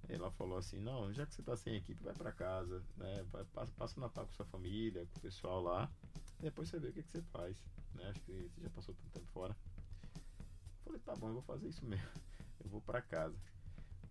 [0.09, 3.25] ela falou assim, não, já que você está sem equipe, vai para casa, né?
[3.31, 5.91] Vai, passa, passa o Natal com sua família, com o pessoal lá,
[6.41, 7.57] depois você vê o que, que você faz.
[7.95, 8.09] Né?
[8.09, 9.57] Acho que você já passou tanto tempo fora.
[10.15, 12.07] Eu falei, tá bom, eu vou fazer isso mesmo.
[12.63, 13.35] Eu vou para casa.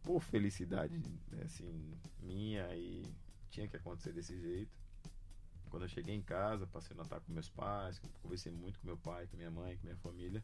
[0.01, 0.99] Por felicidade,
[1.45, 3.05] assim, minha e
[3.51, 4.78] tinha que acontecer desse jeito.
[5.69, 8.97] Quando eu cheguei em casa, passei o Natal com meus pais, conversei muito com meu
[8.97, 10.43] pai, com minha mãe, com minha família.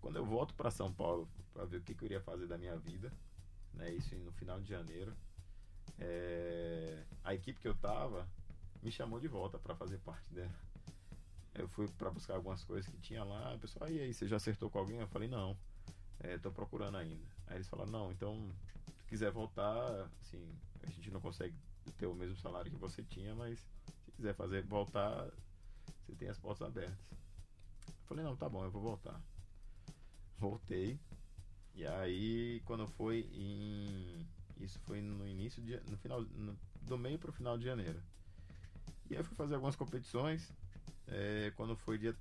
[0.00, 2.58] Quando eu volto para São Paulo para ver o que, que eu iria fazer da
[2.58, 3.12] minha vida,
[3.74, 3.92] né?
[3.92, 5.14] Isso no final de janeiro.
[5.98, 8.28] É, a equipe que eu tava
[8.82, 10.54] me chamou de volta para fazer parte dela.
[11.54, 13.54] Eu fui para buscar algumas coisas que tinha lá.
[13.54, 14.98] O pessoal, e aí, você já acertou com alguém?
[14.98, 15.56] Eu falei, não,
[16.22, 17.24] estou é, procurando ainda.
[17.46, 18.50] Aí eles falaram, não, então,
[18.96, 20.42] se quiser voltar, assim,
[20.82, 21.54] a gente não consegue
[21.98, 23.64] ter o mesmo salário que você tinha, mas
[24.16, 25.30] quiser fazer voltar,
[26.00, 26.98] você tem as portas abertas.
[27.86, 29.20] Eu falei, não, tá bom, eu vou voltar.
[30.38, 30.98] Voltei,
[31.74, 34.26] e aí, quando foi em.
[34.60, 35.80] Isso foi no início de.
[35.90, 36.22] No final.
[36.22, 38.00] No, do meio pro final de janeiro.
[39.08, 40.52] E aí eu fui fazer algumas competições.
[41.08, 42.14] É, quando foi dia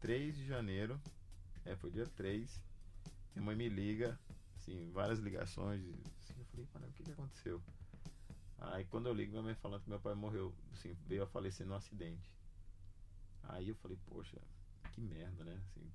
[0.00, 1.00] 3 de janeiro.
[1.64, 2.60] É, foi dia 3.
[3.34, 4.18] Minha mãe me liga.
[4.56, 5.82] Assim, várias ligações.
[5.82, 7.62] Assim, eu falei, mano, o que, que aconteceu?
[8.60, 11.66] Aí quando eu ligo, minha mãe falando que meu pai morreu, assim, veio a falecer
[11.66, 12.30] num acidente.
[13.44, 14.38] Aí eu falei, poxa,
[14.92, 15.60] que merda, né?
[15.66, 15.90] Assim,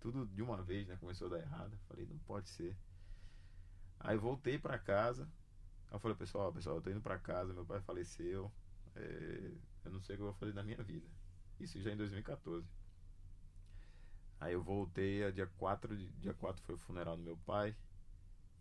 [0.00, 0.96] tudo de uma vez, né?
[1.00, 1.78] Começou a dar errado.
[1.88, 2.76] Falei, não pode ser.
[3.98, 5.24] Aí voltei para casa.
[5.88, 8.52] Aí eu falei, pessoal, pessoal, eu tô indo para casa, meu pai faleceu.
[8.94, 9.50] É,
[9.86, 11.08] eu não sei o que eu vou fazer na minha vida.
[11.58, 12.68] Isso já em 2014.
[14.38, 17.74] Aí eu voltei, dia 4, dia 4 foi o funeral do meu pai.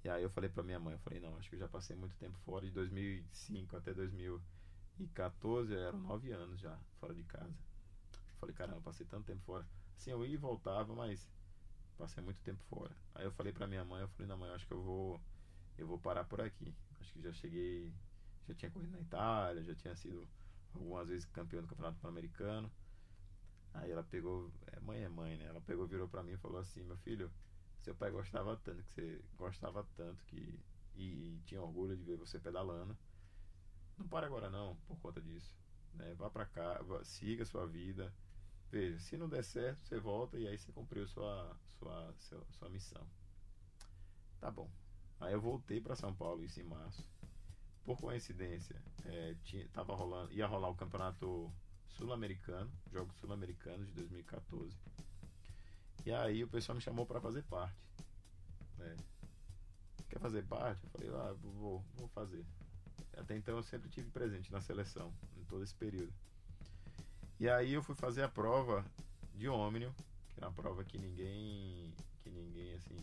[0.04, 1.95] E aí eu falei pra minha mãe, eu falei, não, acho que eu já passei
[1.95, 7.54] muito tempo fora, de 2005 até 2014, eram nove anos já fora de casa.
[8.14, 9.66] Eu falei, caramba, passei tanto tempo fora.
[9.97, 11.28] Assim, eu ia e voltava, mas
[11.97, 12.95] passei muito tempo fora.
[13.16, 15.22] Aí eu falei pra minha mãe, eu falei, não mãe, acho que eu vou
[15.78, 16.74] eu vou parar por aqui.
[16.99, 17.93] Acho que já cheguei,
[18.47, 20.28] já tinha corrido na Itália, já tinha sido
[20.74, 22.72] algumas vezes campeão do Campeonato Pan-Americano.
[23.74, 25.45] Aí ela pegou, é, mãe é mãe, né?
[25.45, 27.32] Ela pegou, virou para mim e falou assim: "Meu filho,
[27.84, 30.60] seu pai gostava tanto que você gostava tanto que
[30.96, 32.98] e, e tinha orgulho de ver você pedalando.
[33.98, 35.56] Não para agora não, por conta disso,
[35.94, 36.14] né?
[36.16, 38.14] Vá para cá, vá, siga sua vida.
[38.72, 42.70] Veja, se não der certo, você volta e aí você cumpriu sua sua sua, sua
[42.70, 43.06] missão.
[44.40, 44.70] Tá bom.
[45.20, 47.08] Aí eu voltei para São Paulo isso em março.
[47.84, 51.54] Por coincidência, é, tinha, tava rolando, ia rolar o campeonato
[51.88, 54.76] sul-americano, Jogos Sul-Americanos de 2014.
[56.06, 57.78] E aí o pessoal me chamou para fazer parte.
[58.78, 58.95] Né?
[60.10, 60.84] Quer fazer parte?
[60.84, 62.45] Eu falei, ah, vou, vou fazer.
[63.18, 66.14] Até então eu sempre tive presente na seleção, em todo esse período.
[67.39, 68.86] E aí eu fui fazer a prova
[69.34, 69.91] de Omnium,
[70.30, 72.97] que era uma prova que ninguém, que ninguém assim,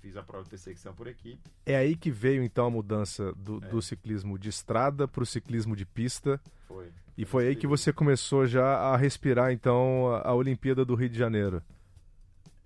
[0.00, 1.40] fiz a prova de perseguição por equipe.
[1.64, 3.68] É aí que veio então a mudança do, é.
[3.68, 6.40] do ciclismo de estrada para o ciclismo de pista.
[6.66, 6.92] Foi.
[7.16, 11.18] E foi aí que você começou já a respirar então a, Olimpíada do Rio de
[11.18, 11.62] Janeiro.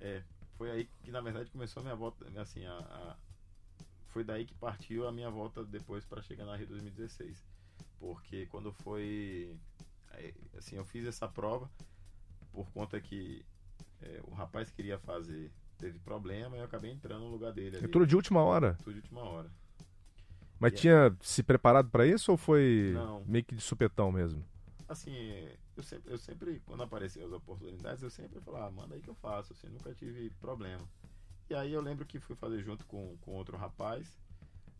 [0.04, 0.22] É,
[0.58, 3.16] foi aí que na verdade começou a minha volta, assim, a, a
[4.08, 7.42] foi daí que partiu a minha volta depois para chegar na Rio 2016.
[7.98, 9.56] Porque quando foi
[10.56, 11.68] assim, eu fiz essa prova
[12.52, 13.44] por conta que
[14.00, 17.78] é, o rapaz queria fazer teve problema e eu acabei entrando no lugar dele.
[17.78, 18.74] É tudo de última hora?
[18.84, 19.50] Tudo de última hora.
[20.60, 21.16] Mas e tinha é...
[21.20, 23.24] se preparado para isso ou foi Não.
[23.24, 24.44] meio que de supetão mesmo?
[24.88, 29.02] Assim, eu sempre, eu sempre, quando apareciam as oportunidades, eu sempre falava, ah, manda aí
[29.02, 30.86] que eu faço, assim, nunca tive problema.
[31.50, 34.18] E aí eu lembro que fui fazer junto com, com outro rapaz,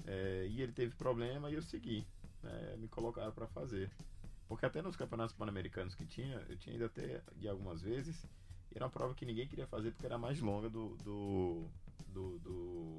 [0.07, 2.07] é, e ele teve problema e eu segui.
[2.43, 3.91] Né, me colocaram para fazer.
[4.47, 8.27] Porque até nos campeonatos pan-americanos que tinha, eu tinha ido até de algumas vezes,
[8.75, 11.65] era uma prova que ninguém queria fazer porque era mais longa do, do,
[12.09, 12.99] do, do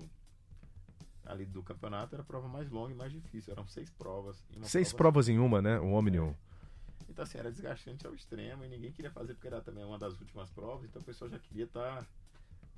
[1.26, 3.52] ali do campeonato era a prova mais longa e mais difícil.
[3.52, 4.44] Eram seis provas.
[4.64, 5.80] seis prova provas em uma, né?
[5.80, 6.30] O Omnium.
[6.30, 6.36] É.
[7.10, 10.20] Então, assim, era desgastante ao extremo e ninguém queria fazer porque era também uma das
[10.20, 12.08] últimas provas, então o pessoal já queria estar tá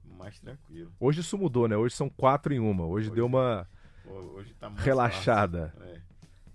[0.04, 0.92] mais tranquilo.
[1.00, 1.76] Hoje isso mudou, né?
[1.76, 2.86] Hoje são quatro em uma.
[2.86, 3.68] Hoje, hoje deu uma
[4.08, 5.74] hoje tá relaxada.
[5.82, 6.02] É.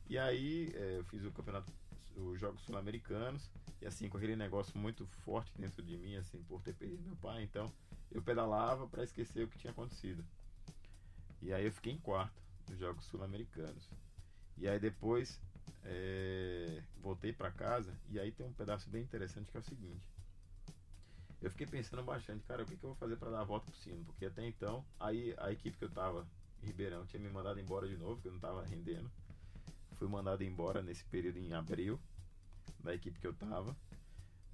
[0.08, 1.72] E aí, é, eu fiz o campeonato,
[2.16, 3.50] os Jogos Sul-Americanos,
[3.80, 7.16] e assim, com aquele negócio muito forte dentro de mim, assim, por ter perdido meu
[7.16, 7.72] pai, então
[8.10, 10.24] eu pedalava para esquecer o que tinha acontecido.
[11.40, 13.88] E aí eu fiquei em quarto nos Jogos Sul-Americanos.
[14.58, 15.40] E aí depois
[15.84, 20.02] é, voltei para casa e aí tem um pedaço bem interessante que é o seguinte.
[21.40, 23.66] Eu fiquei pensando bastante, cara, o que, que eu vou fazer para dar a volta
[23.66, 24.04] por cima?
[24.04, 26.26] Porque até então, aí a equipe que eu tava
[26.62, 29.10] Ribeirão tinha me mandado embora de novo, porque eu não tava rendendo.
[29.98, 32.00] Fui mandado embora nesse período em abril
[32.78, 33.76] da equipe que eu tava.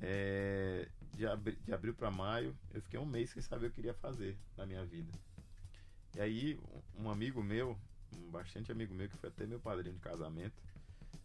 [0.00, 3.80] É, de, abri, de abril para maio, eu fiquei um mês sem saber o que
[3.80, 5.12] eu queria fazer na minha vida.
[6.16, 6.58] E aí,
[6.96, 7.78] um amigo meu,
[8.16, 10.56] um bastante amigo meu, que foi até meu padrinho de casamento,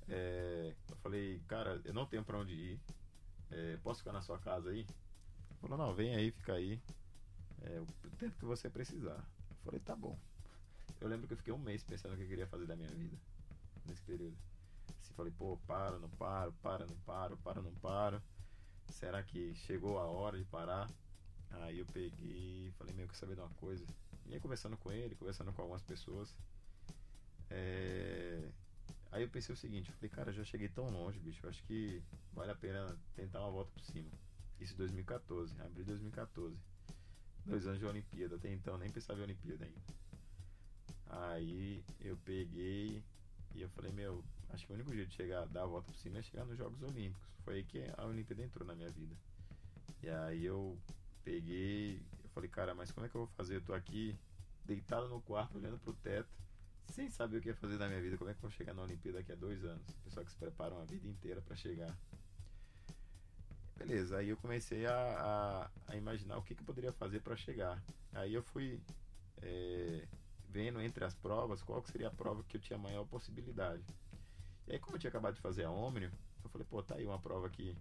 [0.09, 2.79] é, eu falei, cara, eu não tenho para onde ir,
[3.51, 4.79] é, posso ficar na sua casa aí?
[4.79, 6.81] Ele falou, não, vem aí, fica aí,
[7.61, 9.23] é, o tempo que você precisar.
[9.49, 10.17] Eu falei, tá bom.
[10.99, 12.89] Eu lembro que eu fiquei um mês pensando o que eu queria fazer da minha
[12.89, 13.17] vida
[13.85, 14.35] nesse período.
[15.01, 18.21] Assim, falei, pô, para, não paro, para, não paro, para, não paro.
[18.89, 20.89] Será que chegou a hora de parar?
[21.51, 23.85] Aí eu peguei falei, meu, quer saber de uma coisa?
[24.25, 26.35] E aí conversando com ele, conversando com algumas pessoas.
[27.49, 28.49] É...
[29.13, 32.01] Aí eu pensei o seguinte, falei, cara, já cheguei tão longe, bicho, acho que
[32.33, 34.09] vale a pena tentar uma volta por cima.
[34.59, 36.57] Isso em 2014, abril de 2014.
[37.45, 39.81] Dois anos de Olimpíada, até então nem pensava em Olimpíada ainda.
[41.05, 43.03] Aí eu peguei
[43.53, 45.97] e eu falei, meu, acho que o único jeito de chegar, dar a volta por
[45.99, 47.29] cima é chegar nos Jogos Olímpicos.
[47.45, 49.15] Foi aí que a Olimpíada entrou na minha vida.
[50.01, 50.75] E aí eu
[51.23, 53.57] peguei, eu falei, cara, mas como é que eu vou fazer?
[53.57, 54.17] Eu tô aqui
[54.65, 56.42] deitado no quarto, olhando pro teto,
[56.91, 58.17] sem saber o que ia fazer da minha vida.
[58.17, 59.85] Como é que eu vou chegar na Olimpíada daqui a dois anos?
[60.03, 61.97] Pessoal que se preparam a vida inteira para chegar.
[63.75, 67.35] Beleza, aí eu comecei a, a, a, imaginar o que, que eu poderia fazer para
[67.35, 67.83] chegar.
[68.13, 68.79] Aí eu fui
[69.41, 70.07] é,
[70.47, 73.83] vendo entre as provas qual seria a prova que eu tinha maior possibilidade.
[74.67, 76.11] E aí, como eu tinha acabado de fazer a Omnium,
[76.43, 77.75] eu falei, pô, tá aí uma prova que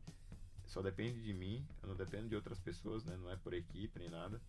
[0.66, 3.16] só depende de mim, eu não dependo de outras pessoas, né?
[3.16, 4.40] Não é por equipe nem nada.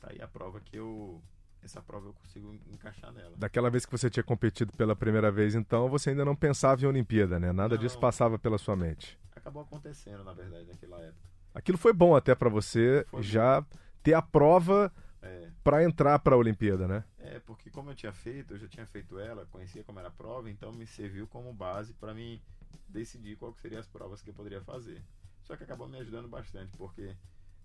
[0.00, 1.22] Tá aí a prova que eu
[1.62, 3.36] essa prova eu consigo encaixar nela.
[3.36, 6.86] Daquela vez que você tinha competido pela primeira vez, então, você ainda não pensava em
[6.86, 7.52] Olimpíada, né?
[7.52, 7.82] Nada Não.
[7.82, 9.18] disso passava pela sua mente.
[9.34, 11.28] Acabou acontecendo, na verdade, naquela época.
[11.54, 13.64] Aquilo foi bom até para você Foi já
[14.02, 17.04] ter a prova É, para entrar para a Olimpíada, né?
[17.18, 20.12] é, porque como eu tinha feito, eu já tinha feito ela, conhecia como era a
[20.12, 22.40] prova, então me serviu como base para mim
[22.88, 25.02] decidir qual que seriam as provas que eu poderia fazer.
[25.42, 27.16] Só que acabou me ajudando bastante, porque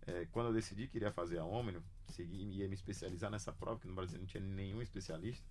[0.08, 3.80] é, quando eu decidi que iria fazer a Omnium, segui, ia me especializar nessa prova,
[3.80, 5.46] que no Brasil não tinha nenhum especialista,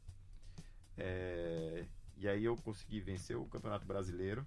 [0.96, 1.86] é,
[2.16, 4.46] e aí eu consegui vencer o Campeonato Brasileiro,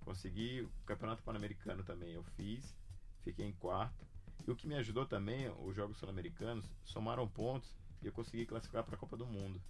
[0.00, 2.76] consegui o Campeonato Pan-Americano também, eu fiz,
[3.22, 4.06] fiquei em quarto.
[4.46, 8.84] E o que me ajudou também, os Jogos Sul-Americanos somaram pontos e eu consegui classificar
[8.84, 9.60] para a Copa do Mundo,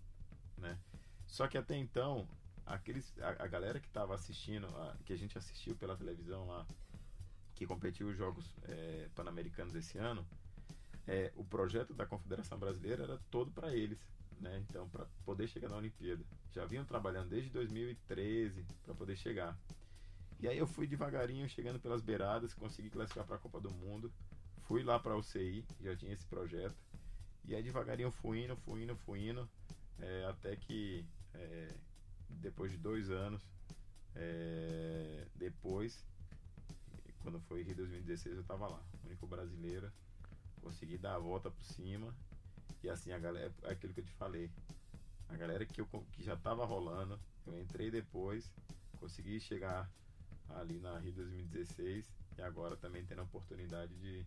[0.58, 0.78] né?
[1.26, 2.28] Só que até então,
[2.66, 6.66] aqueles, a, a galera que estava assistindo, a- que a gente assistiu pela televisão lá,
[7.54, 10.26] que competiu os Jogos eh, Pan-Americanos esse ano,
[11.06, 13.98] eh, o projeto da Confederação Brasileira era todo para eles,
[14.40, 14.62] né?
[14.68, 16.24] Então, para poder chegar na Olimpíada.
[16.52, 19.56] Já vinham trabalhando desde 2013 para poder chegar.
[20.40, 24.12] E aí eu fui devagarinho, chegando pelas beiradas, consegui classificar para a Copa do Mundo.
[24.62, 26.76] Fui lá para a UCI, já tinha esse projeto.
[27.44, 29.48] E aí devagarinho fui indo, fui indo, fui indo,
[30.00, 31.68] é, até que é,
[32.28, 33.42] depois de dois anos,
[34.14, 36.04] é, depois,
[37.24, 39.90] quando foi Rio 2016, eu estava lá, único brasileiro,
[40.62, 42.14] consegui dar a volta por cima.
[42.82, 44.48] E assim, a galera, é aquilo que eu te falei,
[45.28, 48.48] a galera que, eu, que já estava rolando, eu entrei depois,
[49.00, 49.90] consegui chegar
[50.50, 52.06] ali na Rio 2016
[52.38, 54.24] e agora também tendo a oportunidade de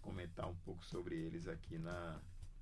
[0.00, 2.18] comentar um pouco sobre eles aqui na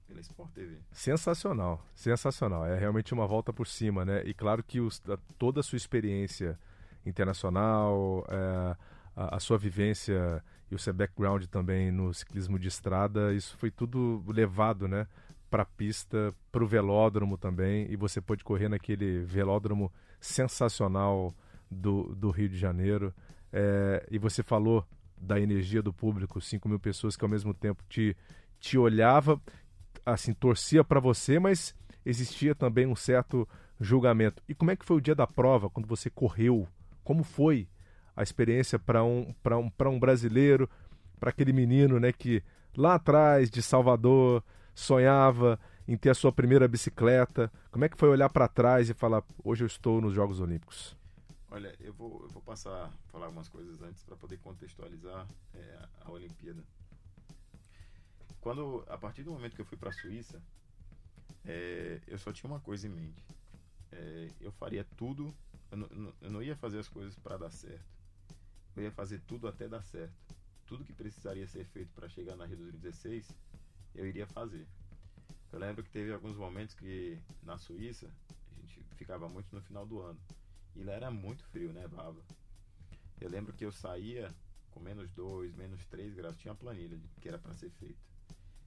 [0.06, 0.78] pela Sport TV.
[0.92, 2.66] Sensacional, sensacional.
[2.66, 4.22] É realmente uma volta por cima, né?
[4.26, 5.00] E claro que os-
[5.38, 6.58] toda a sua experiência
[7.06, 8.76] internacional, é,
[9.16, 14.24] a, sua vivência e o seu background também no ciclismo de estrada, isso foi tudo
[14.28, 15.06] levado, né?
[15.50, 21.34] Para a pista, para o velódromo também, e você pôde correr naquele velódromo sensacional
[21.70, 23.14] do, do Rio de Janeiro.
[23.52, 24.84] É, e você falou
[25.16, 28.16] da energia do público, 5 mil pessoas que ao mesmo tempo te,
[28.58, 29.40] te olhava
[30.04, 33.48] assim, torcia para você, mas existia também um certo
[33.80, 34.42] julgamento.
[34.48, 36.68] E como é que foi o dia da prova, quando você correu?
[37.02, 37.68] Como foi
[38.16, 40.68] a experiência para um, um, um brasileiro,
[41.18, 42.42] para aquele menino né, que
[42.76, 44.42] lá atrás, de Salvador,
[44.74, 47.52] sonhava em ter a sua primeira bicicleta?
[47.70, 50.96] Como é que foi olhar para trás e falar, hoje eu estou nos Jogos Olímpicos?
[51.50, 56.10] Olha, eu vou, eu vou passar falar algumas coisas antes para poder contextualizar é, a
[56.10, 56.64] Olimpíada.
[58.40, 60.42] Quando, a partir do momento que eu fui para a Suíça,
[61.44, 63.24] é, eu só tinha uma coisa em mente.
[63.92, 65.32] É, eu faria tudo,
[65.70, 67.94] eu eu não ia fazer as coisas para dar certo.
[68.76, 70.14] Eu ia fazer tudo até dar certo.
[70.66, 73.28] Tudo que precisaria ser feito para chegar na Rio 2016,
[73.94, 74.66] eu iria fazer.
[75.52, 78.10] Eu lembro que teve alguns momentos que na Suíça,
[78.50, 80.18] a gente ficava muito no final do ano.
[80.74, 82.20] E lá era muito frio, né, Baba?
[83.20, 84.34] Eu lembro que eu saía
[84.72, 86.36] com menos 2, menos 3 graus.
[86.36, 88.02] Tinha uma planilha que era para ser feita.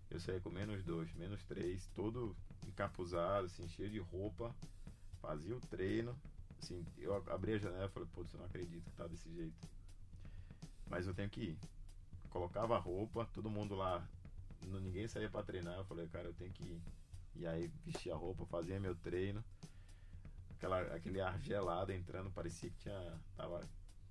[0.09, 2.33] Eu saía com menos 2, menos 3, todo
[2.65, 4.55] encapuzado, assim, cheio de roupa.
[5.21, 6.17] Fazia o treino.
[6.61, 9.67] Assim, eu abri a janela e falei, putz, eu não acredito que tá desse jeito.
[10.89, 11.57] Mas eu tenho que ir.
[12.29, 14.07] Colocava a roupa, todo mundo lá,
[14.61, 15.77] ninguém saía para treinar.
[15.77, 16.81] Eu falei, cara, eu tenho que ir.
[17.35, 19.43] E aí vestia a roupa, fazia meu treino
[20.57, 23.61] aquela, aquele ar gelado entrando, parecia que tinha tava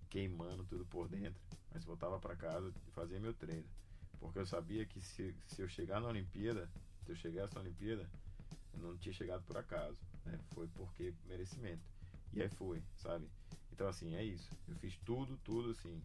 [0.08, 1.40] queimando tudo por dentro.
[1.72, 3.68] Mas voltava para casa e fazia meu treino.
[4.18, 6.70] Porque eu sabia que se, se eu chegar na Olimpíada,
[7.04, 8.08] se eu chegasse na Olimpíada,
[8.72, 9.98] eu não tinha chegado por acaso.
[10.24, 10.38] Né?
[10.54, 11.82] Foi porque merecimento.
[12.32, 13.28] E aí foi, sabe?
[13.72, 14.50] Então assim, é isso.
[14.68, 16.00] Eu fiz tudo, tudo assim.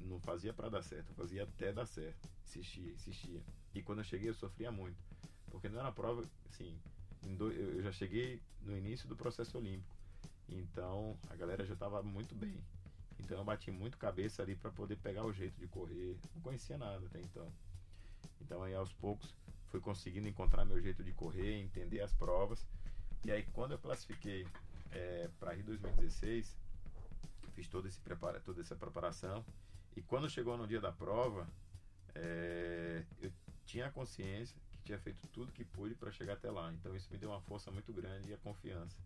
[0.00, 2.28] Não fazia para dar certo, eu fazia até dar certo.
[2.44, 3.42] Insistia, insistia.
[3.74, 4.96] E quando eu cheguei eu sofria muito.
[5.50, 6.78] Porque não era prova, assim,
[7.22, 9.96] eu já cheguei no início do processo olímpico.
[10.48, 12.58] Então a galera já estava muito bem.
[13.18, 16.16] Então eu bati muito cabeça ali para poder pegar o jeito de correr.
[16.34, 17.52] Não conhecia nada até então.
[18.40, 19.34] Então aí aos poucos
[19.66, 22.66] fui conseguindo encontrar meu jeito de correr, entender as provas.
[23.24, 24.46] E aí quando eu classifiquei
[25.38, 26.56] para Rio 2016,
[27.52, 29.44] fiz todo esse prepara, toda essa preparação.
[29.98, 31.44] E quando chegou no dia da prova,
[32.14, 33.32] é, eu
[33.66, 36.72] tinha a consciência que tinha feito tudo que pude para chegar até lá.
[36.72, 38.96] Então isso me deu uma força muito grande e a confiança.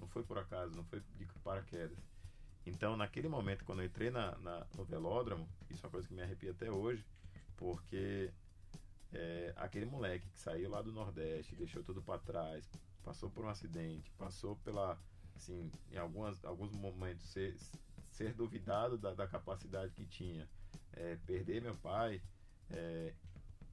[0.00, 1.98] Não foi por acaso, não foi de paraquedas.
[2.64, 6.14] Então, naquele momento, quando eu entrei na, na- no velódromo, isso é uma coisa que
[6.14, 7.04] me arrepia até hoje,
[7.58, 8.30] porque
[9.12, 12.66] é, aquele moleque que saiu lá do Nordeste, deixou tudo para trás,
[13.04, 14.98] passou por um acidente, passou pela,
[15.36, 17.54] assim, em algumas, alguns momentos, ser,
[18.18, 20.48] ser duvidado da, da capacidade que tinha,
[20.92, 22.20] é, perder meu pai,
[22.68, 23.14] é,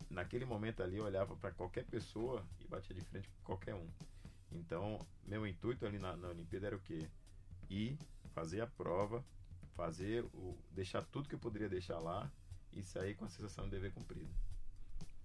[0.07, 3.89] naquele momento ali eu olhava para qualquer pessoa e batia de frente com qualquer um.
[4.51, 7.09] Então, meu intuito ali na, na Olimpíada era o quê?
[7.69, 7.97] Ir,
[8.35, 9.25] fazer a prova,
[9.73, 10.55] fazer o.
[10.71, 12.31] deixar tudo que eu poderia deixar lá
[12.71, 14.29] e sair com a sensação de dever cumprido.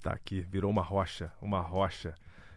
[0.01, 2.15] Tá aqui, virou uma rocha, uma rocha.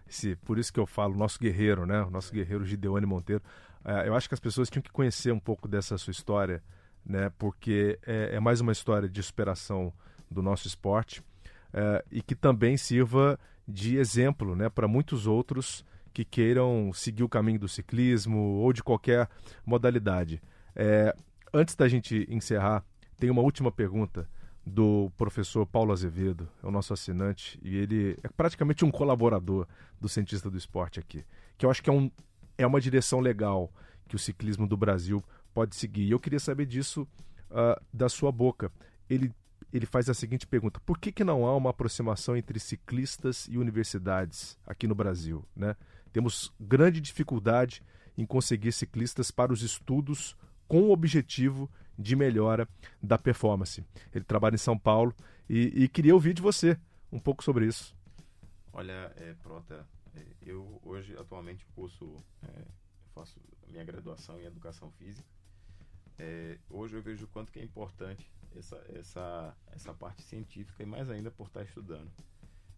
[0.07, 2.01] Esse, por isso que eu falo, nosso guerreiro, né?
[2.03, 3.41] O nosso guerreiro Gideone Monteiro.
[3.85, 6.63] É, eu acho que as pessoas tinham que conhecer um pouco dessa sua história,
[7.05, 7.31] né?
[7.37, 9.93] Porque é, é mais uma história de superação
[10.29, 11.23] do nosso esporte
[11.73, 14.69] é, e que também sirva de exemplo, né?
[14.69, 19.27] Para muitos outros que queiram seguir o caminho do ciclismo ou de qualquer
[19.65, 20.41] modalidade.
[20.75, 21.15] É,
[21.53, 22.83] antes da gente encerrar,
[23.17, 24.29] tem uma última pergunta
[24.65, 29.67] do professor Paulo Azevedo, é o nosso assinante, e ele é praticamente um colaborador
[29.99, 31.25] do Cientista do Esporte aqui,
[31.57, 32.09] que eu acho que é, um,
[32.57, 33.71] é uma direção legal
[34.07, 36.03] que o ciclismo do Brasil pode seguir.
[36.03, 37.07] E eu queria saber disso
[37.51, 38.71] uh, da sua boca.
[39.09, 39.31] Ele,
[39.71, 43.57] ele faz a seguinte pergunta: por que, que não há uma aproximação entre ciclistas e
[43.57, 45.45] universidades aqui no Brasil?
[45.55, 45.75] Né?
[46.11, 47.83] Temos grande dificuldade
[48.17, 50.35] em conseguir ciclistas para os estudos
[50.67, 51.82] com o objetivo de
[52.15, 52.67] melhora
[53.01, 53.83] da performance.
[54.13, 55.13] Ele trabalha em São Paulo
[55.49, 56.77] e, e queria ouvir de você
[57.11, 57.95] um pouco sobre isso.
[58.71, 62.65] Olha, é, Prota, é, eu hoje atualmente curso, é,
[63.13, 65.27] faço minha graduação em Educação Física.
[66.17, 70.85] É, hoje eu vejo o quanto que é importante essa, essa, essa parte científica e
[70.85, 72.11] mais ainda por estar estudando.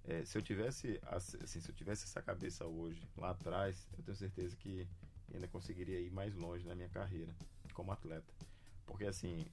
[0.04, 4.16] É, se eu tivesse assim, se eu tivesse essa cabeça hoje lá atrás, eu tenho
[4.16, 4.88] certeza que
[5.34, 7.34] ainda conseguiria ir mais longe na minha carreira
[7.74, 8.32] como atleta.
[8.86, 9.46] Porque, assim,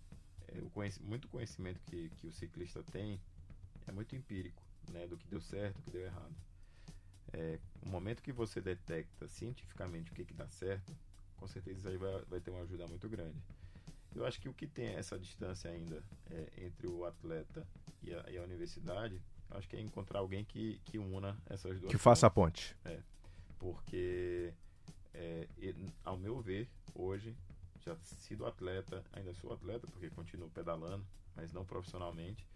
[0.49, 3.21] é, o conhec muito conhecimento que, que o ciclista tem
[3.87, 5.07] é muito empírico, né?
[5.07, 6.35] Do que deu certo, do que deu errado.
[7.33, 10.95] É, o momento que você detecta cientificamente o que, que dá certo,
[11.37, 13.37] com certeza isso aí vai, vai ter uma ajuda muito grande.
[14.15, 17.67] Eu acho que o que tem essa distância ainda é, entre o atleta
[18.03, 19.21] e a, e a universidade,
[19.51, 22.77] acho que é encontrar alguém que, que una essas duas Que faça a ponte.
[22.85, 23.01] É,
[23.59, 24.53] porque,
[25.15, 25.49] é,
[26.05, 27.35] ao meu ver, hoje,
[27.85, 31.05] já sido atleta, ainda sou atleta porque continuo pedalando,
[31.35, 32.47] mas não profissionalmente.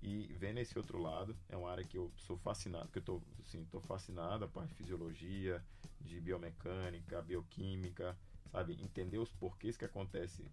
[0.00, 3.22] E vendo esse outro lado, é uma área que eu sou fascinado, que eu tô,
[3.40, 5.62] assim, tô fascinado, a parte de fisiologia,
[6.00, 8.16] de biomecânica, bioquímica,
[8.52, 8.80] sabe?
[8.80, 10.44] Entender os porquês que acontece,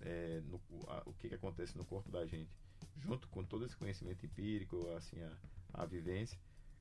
[0.00, 2.50] é, no, a, o que, que acontece no corpo da gente,
[2.98, 5.32] junto com todo esse conhecimento empírico, assim, a,
[5.74, 6.38] a vivência.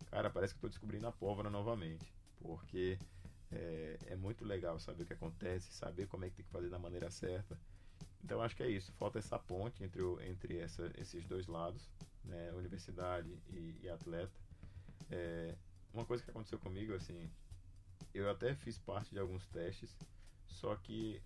[0.10, 2.98] Cara, parece que estou descobrindo a pólvora novamente, porque
[3.52, 6.70] é, é, muito legal saber o que acontece, saber como é que tem que fazer
[6.70, 7.58] da maneira certa.
[8.24, 8.92] Então acho que é isso.
[8.94, 11.90] Falta essa ponte entre, o, entre essa, esses dois lados,
[12.24, 14.40] né, universidade e, e atleta.
[15.12, 15.56] É,
[15.94, 17.30] uma coisa que aconteceu comigo, assim,
[18.14, 19.96] eu até fiz parte de alguns testes,
[20.48, 21.22] só que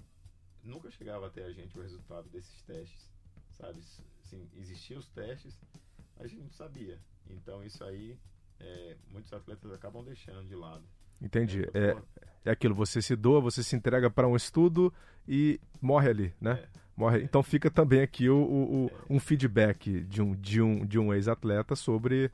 [0.63, 3.09] nunca chegava até a gente o resultado desses testes,
[3.51, 3.81] sabe?
[4.23, 5.57] Assim, existiam os testes,
[6.15, 6.99] mas a gente não sabia.
[7.29, 8.19] Então isso aí,
[8.59, 10.85] é, muitos atletas acabam deixando de lado.
[11.21, 11.67] Entendi.
[11.73, 11.95] É,
[12.45, 14.93] é aquilo, você se doa, você se entrega para um estudo
[15.27, 16.59] e morre ali, né?
[16.63, 16.79] É.
[16.95, 17.21] Morre.
[17.23, 21.13] Então fica também aqui o, o, o, um feedback de um, de um, de um
[21.13, 22.29] ex-atleta sobre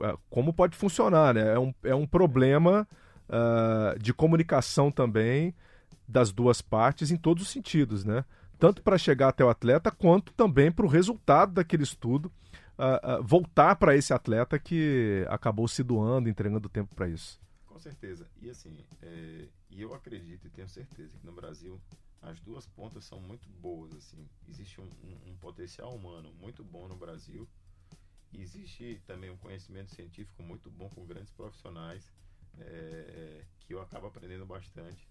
[0.00, 1.52] uh, como pode funcionar, né?
[1.52, 2.88] É um, é um problema
[3.28, 5.54] uh, de comunicação também
[6.08, 8.24] das duas partes em todos os sentidos, né?
[8.58, 12.32] Tanto para chegar até o atleta, quanto também para o resultado daquele estudo
[12.78, 17.38] uh, voltar para esse atleta que acabou se doando, entregando tempo para isso.
[17.76, 18.26] Com certeza.
[18.40, 21.78] E assim, é, e eu acredito e tenho certeza que no Brasil
[22.22, 23.92] as duas pontas são muito boas.
[23.92, 27.46] Assim, existe um, um, um potencial humano muito bom no Brasil.
[28.32, 32.10] E existe também um conhecimento científico muito bom com grandes profissionais
[32.60, 35.06] é, que eu acabo aprendendo bastante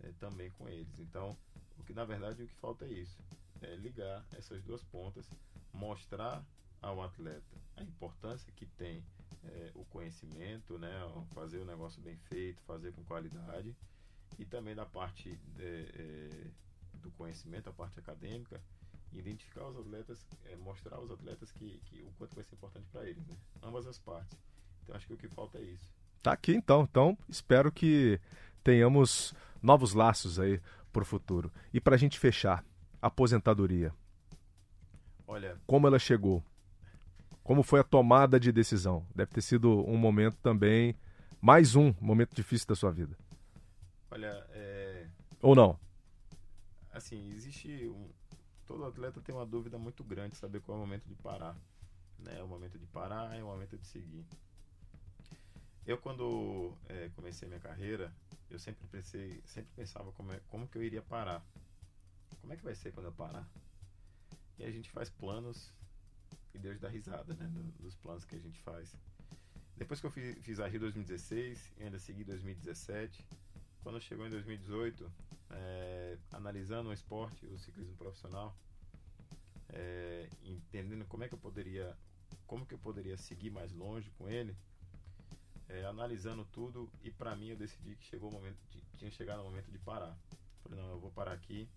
[0.00, 0.98] é, também com eles.
[0.98, 1.36] Então,
[1.78, 3.22] o que na verdade o que falta é isso:
[3.60, 5.28] é ligar essas duas pontas,
[5.70, 6.42] mostrar
[6.80, 9.04] ao atleta a importância que tem
[9.44, 10.90] é, o conhecimento, né,
[11.34, 13.74] fazer o negócio bem feito, fazer com qualidade
[14.38, 15.62] e também da parte é,
[15.94, 16.50] é,
[16.94, 18.60] do conhecimento, a parte acadêmica,
[19.12, 23.08] identificar os atletas, é, mostrar aos atletas que, que, o quanto vai ser importante para
[23.08, 23.36] eles, né?
[23.62, 24.36] ambas as partes.
[24.82, 25.88] Então acho que o que falta é isso.
[26.22, 28.20] Tá aqui então, então espero que
[28.64, 30.60] tenhamos novos laços aí
[30.92, 31.52] para o futuro.
[31.72, 32.64] E para a gente fechar,
[33.00, 33.94] aposentadoria.
[35.26, 36.42] Olha, como ela chegou?
[37.46, 39.06] Como foi a tomada de decisão?
[39.14, 40.96] Deve ter sido um momento também,
[41.40, 43.16] mais um momento difícil da sua vida.
[44.10, 45.06] Olha, é...
[45.40, 45.78] Ou não?
[46.92, 48.10] Assim, existe um...
[48.66, 51.56] Todo atleta tem uma dúvida muito grande de saber qual é o momento de parar.
[52.18, 52.36] Né?
[52.36, 54.26] É o momento de parar, é o momento de seguir.
[55.86, 58.12] Eu, quando é, comecei minha carreira,
[58.50, 61.46] eu sempre pensei, sempre pensava como, é, como que eu iria parar.
[62.40, 63.48] Como é que vai ser quando eu parar?
[64.58, 65.72] E a gente faz planos
[66.56, 67.50] e Deus dá risada, né?
[67.78, 68.96] dos planos que a gente faz.
[69.76, 73.24] Depois que eu fiz, fiz a Rio 2016, ainda segui 2017.
[73.82, 75.12] Quando chegou em 2018,
[75.50, 78.56] é, analisando o esporte, o ciclismo profissional,
[79.68, 81.96] é, entendendo como é que eu poderia,
[82.46, 84.56] como que eu poderia seguir mais longe com ele,
[85.68, 89.40] é, analisando tudo e para mim eu decidi que chegou o momento, de, tinha chegado
[89.40, 90.16] o momento de parar.
[90.62, 91.68] Falei não, eu vou parar aqui.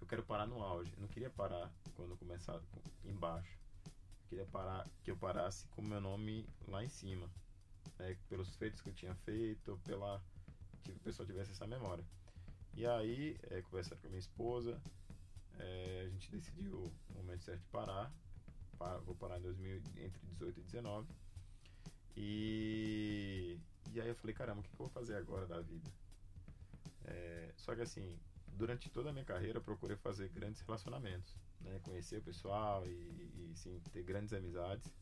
[0.00, 0.92] Eu quero parar no auge.
[0.94, 2.60] Eu não queria parar quando começar
[3.04, 3.59] embaixo.
[4.30, 7.28] Queria parar que eu parasse com meu nome lá em cima,
[7.98, 10.22] né, pelos feitos que eu tinha feito, pela
[10.84, 12.04] que a pessoa tivesse essa memória.
[12.74, 14.80] E aí, é, conversando com a minha esposa,
[15.58, 18.12] é, a gente decidiu o momento certo de parar.
[18.78, 21.08] Para, vou parar em 2000, entre 18 e 19.
[22.16, 23.58] E,
[23.92, 25.90] e aí eu falei, caramba, o que, que eu vou fazer agora da vida?
[27.04, 28.16] É, só que assim,
[28.60, 31.80] durante toda a minha carreira procurei fazer grandes relacionamentos, né?
[31.82, 34.92] conhecer o pessoal e, e sim, ter grandes amizades.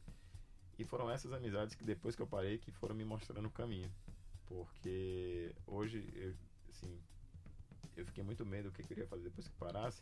[0.79, 3.91] E foram essas amizades que depois que eu parei que foram me mostrando o caminho.
[4.47, 6.35] Porque hoje, eu,
[6.71, 7.01] assim,
[7.97, 10.01] eu fiquei muito medo do que eu queria fazer depois que parasse.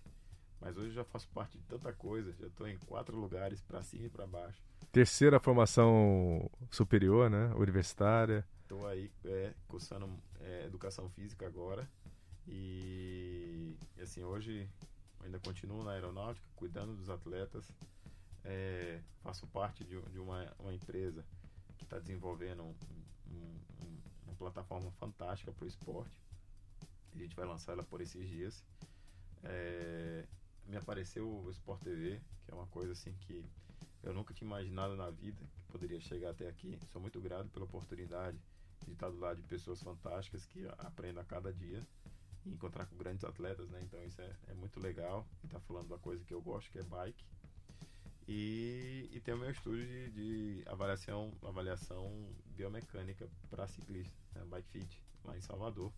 [0.60, 4.06] Mas hoje já faço parte de tanta coisa, já estou em quatro lugares, para cima
[4.06, 4.62] e para baixo.
[4.92, 7.54] Terceira formação superior, né?
[7.54, 8.46] Universitária.
[8.62, 11.88] Estou aí é, cursando é, educação física agora.
[12.48, 14.68] E, assim, hoje
[15.20, 17.70] ainda continuo na aeronáutica, cuidando dos atletas.
[18.44, 21.24] É, faço parte de, de uma, uma, empresa
[21.76, 22.74] que está desenvolvendo um,
[23.32, 26.16] um, uma plataforma fantástica para o esporte.
[27.12, 28.64] A gente vai lançar ela por esses dias.
[29.42, 30.24] É,
[30.64, 33.44] me apareceu o Sport TV, que é uma coisa assim que
[34.02, 36.78] eu nunca tinha imaginado na vida que poderia chegar até aqui.
[36.92, 38.38] Sou muito grato pela oportunidade
[38.84, 41.84] de estar do lado de pessoas fantásticas que aprendem a cada dia
[42.46, 43.80] e encontrar com grandes atletas, né?
[43.82, 45.26] Então isso é, é muito legal.
[45.44, 47.24] E tá falando da coisa que eu gosto, que é bike.
[48.28, 52.10] E, e tem o meu estúdio de, de avaliação, avaliação
[52.56, 54.44] biomecânica para ciclista, né?
[54.46, 55.92] Bike Fit, lá em Salvador.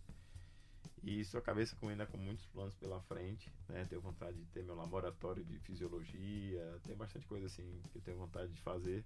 [1.03, 3.85] E sua cabeça com, ainda com muitos planos pela frente, né?
[3.85, 8.17] Tenho vontade de ter meu laboratório de fisiologia, tem bastante coisa assim que eu tenho
[8.17, 9.03] vontade de fazer,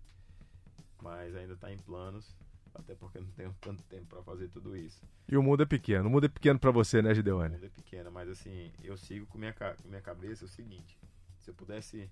[1.01, 2.35] mas ainda está em planos,
[2.75, 5.01] até porque não tenho tanto tempo para fazer tudo isso.
[5.27, 7.49] E o mundo é pequeno, o mundo é pequeno para você, né, Gideone?
[7.49, 10.97] O mundo é pequeno, mas assim, eu sigo com minha, com minha cabeça o seguinte,
[11.39, 12.09] se eu pudesse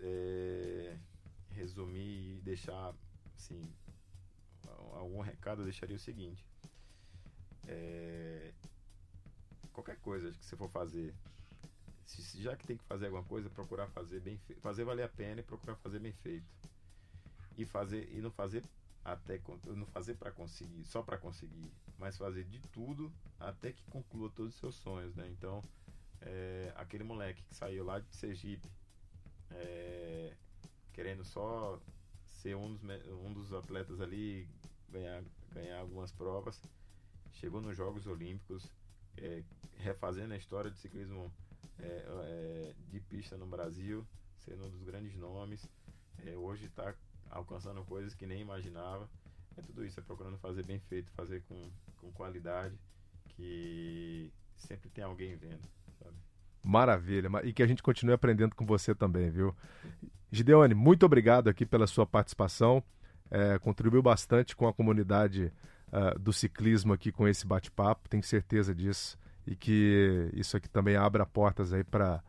[0.00, 0.96] é,
[1.50, 2.94] resumir e deixar,
[3.36, 3.60] assim,
[4.92, 6.44] algum recado, eu deixaria o seguinte,
[7.66, 8.52] é,
[9.72, 11.14] qualquer coisa que você for fazer,
[12.06, 15.40] se, já que tem que fazer alguma coisa, procurar fazer bem fazer valer a pena
[15.40, 16.46] e procurar fazer bem feito.
[17.56, 18.62] E fazer e não fazer
[19.04, 24.30] até não fazer para conseguir, só para conseguir, mas fazer de tudo até que conclua
[24.30, 25.28] todos os seus sonhos, né?
[25.30, 25.62] Então,
[26.20, 28.68] é, aquele moleque que saiu lá de Sergipe,
[29.50, 30.36] é,
[30.92, 31.80] querendo só
[32.26, 32.82] ser um dos,
[33.24, 34.48] um dos atletas ali,
[34.88, 36.60] ganhar, ganhar algumas provas,
[37.32, 38.70] chegou nos Jogos Olímpicos,
[39.16, 39.42] é,
[39.78, 41.32] refazendo a história do ciclismo
[41.78, 44.06] é, é, de pista no Brasil,
[44.38, 45.68] sendo um dos grandes nomes.
[46.26, 46.94] É, hoje está
[47.30, 49.08] alcançando coisas que nem imaginava.
[49.56, 52.78] É tudo isso, é procurando fazer bem feito, fazer com, com qualidade,
[53.30, 55.62] que sempre tem alguém vendo,
[55.98, 56.16] sabe?
[56.62, 59.54] Maravilha, e que a gente continue aprendendo com você também, viu?
[60.30, 62.82] Gideone, muito obrigado aqui pela sua participação,
[63.30, 65.52] é, contribuiu bastante com a comunidade
[65.88, 69.18] uh, do ciclismo aqui com esse bate-papo, tenho certeza disso.
[69.46, 72.22] E que isso aqui também abra portas aí para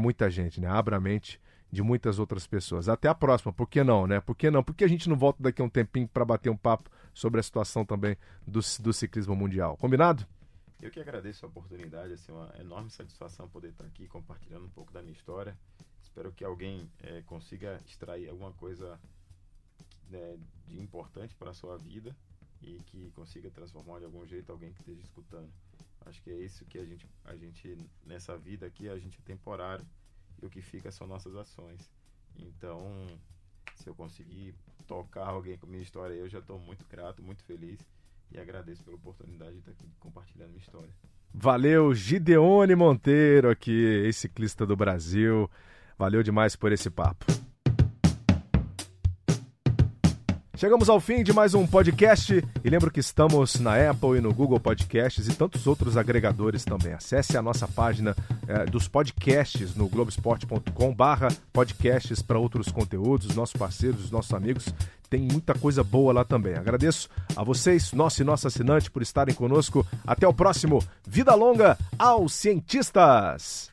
[0.00, 0.66] muita gente, né?
[0.66, 1.38] Abra a mente
[1.74, 2.88] de muitas outras pessoas.
[2.88, 4.20] Até a próxima, por que não, né?
[4.20, 4.62] Por que não?
[4.62, 7.40] Por que a gente não volta daqui a um tempinho para bater um papo sobre
[7.40, 8.16] a situação também
[8.46, 9.76] do, do ciclismo mundial?
[9.76, 10.24] Combinado?
[10.80, 14.92] Eu que agradeço a oportunidade, assim, uma enorme satisfação poder estar aqui compartilhando um pouco
[14.92, 15.56] da minha história.
[16.00, 19.00] Espero que alguém é, consiga extrair alguma coisa
[20.08, 22.14] né, de importante para a sua vida
[22.62, 25.50] e que consiga transformar de algum jeito alguém que esteja escutando.
[26.06, 29.22] Acho que é isso que a gente, a gente nessa vida aqui, a gente é
[29.24, 29.84] temporário
[30.42, 31.90] e o que fica são nossas ações.
[32.36, 33.06] Então,
[33.74, 34.54] se eu conseguir
[34.86, 37.80] tocar alguém com minha história, eu já estou muito grato, muito feliz
[38.30, 40.92] e agradeço pela oportunidade de estar aqui compartilhando minha história.
[41.32, 45.50] Valeu, Gideone Monteiro aqui, ex-ciclista do Brasil.
[45.98, 47.24] Valeu demais por esse papo.
[50.56, 54.32] Chegamos ao fim de mais um podcast e lembro que estamos na Apple e no
[54.32, 56.92] Google Podcasts e tantos outros agregadores também.
[56.92, 58.14] Acesse a nossa página
[58.46, 64.32] é, dos podcasts no globesport.com barra podcasts para outros conteúdos, os nossos parceiros, os nossos
[64.32, 64.72] amigos.
[65.10, 66.54] Tem muita coisa boa lá também.
[66.54, 69.84] Agradeço a vocês, nosso e nossa assinante, por estarem conosco.
[70.06, 70.82] Até o próximo.
[71.06, 73.72] Vida longa aos cientistas!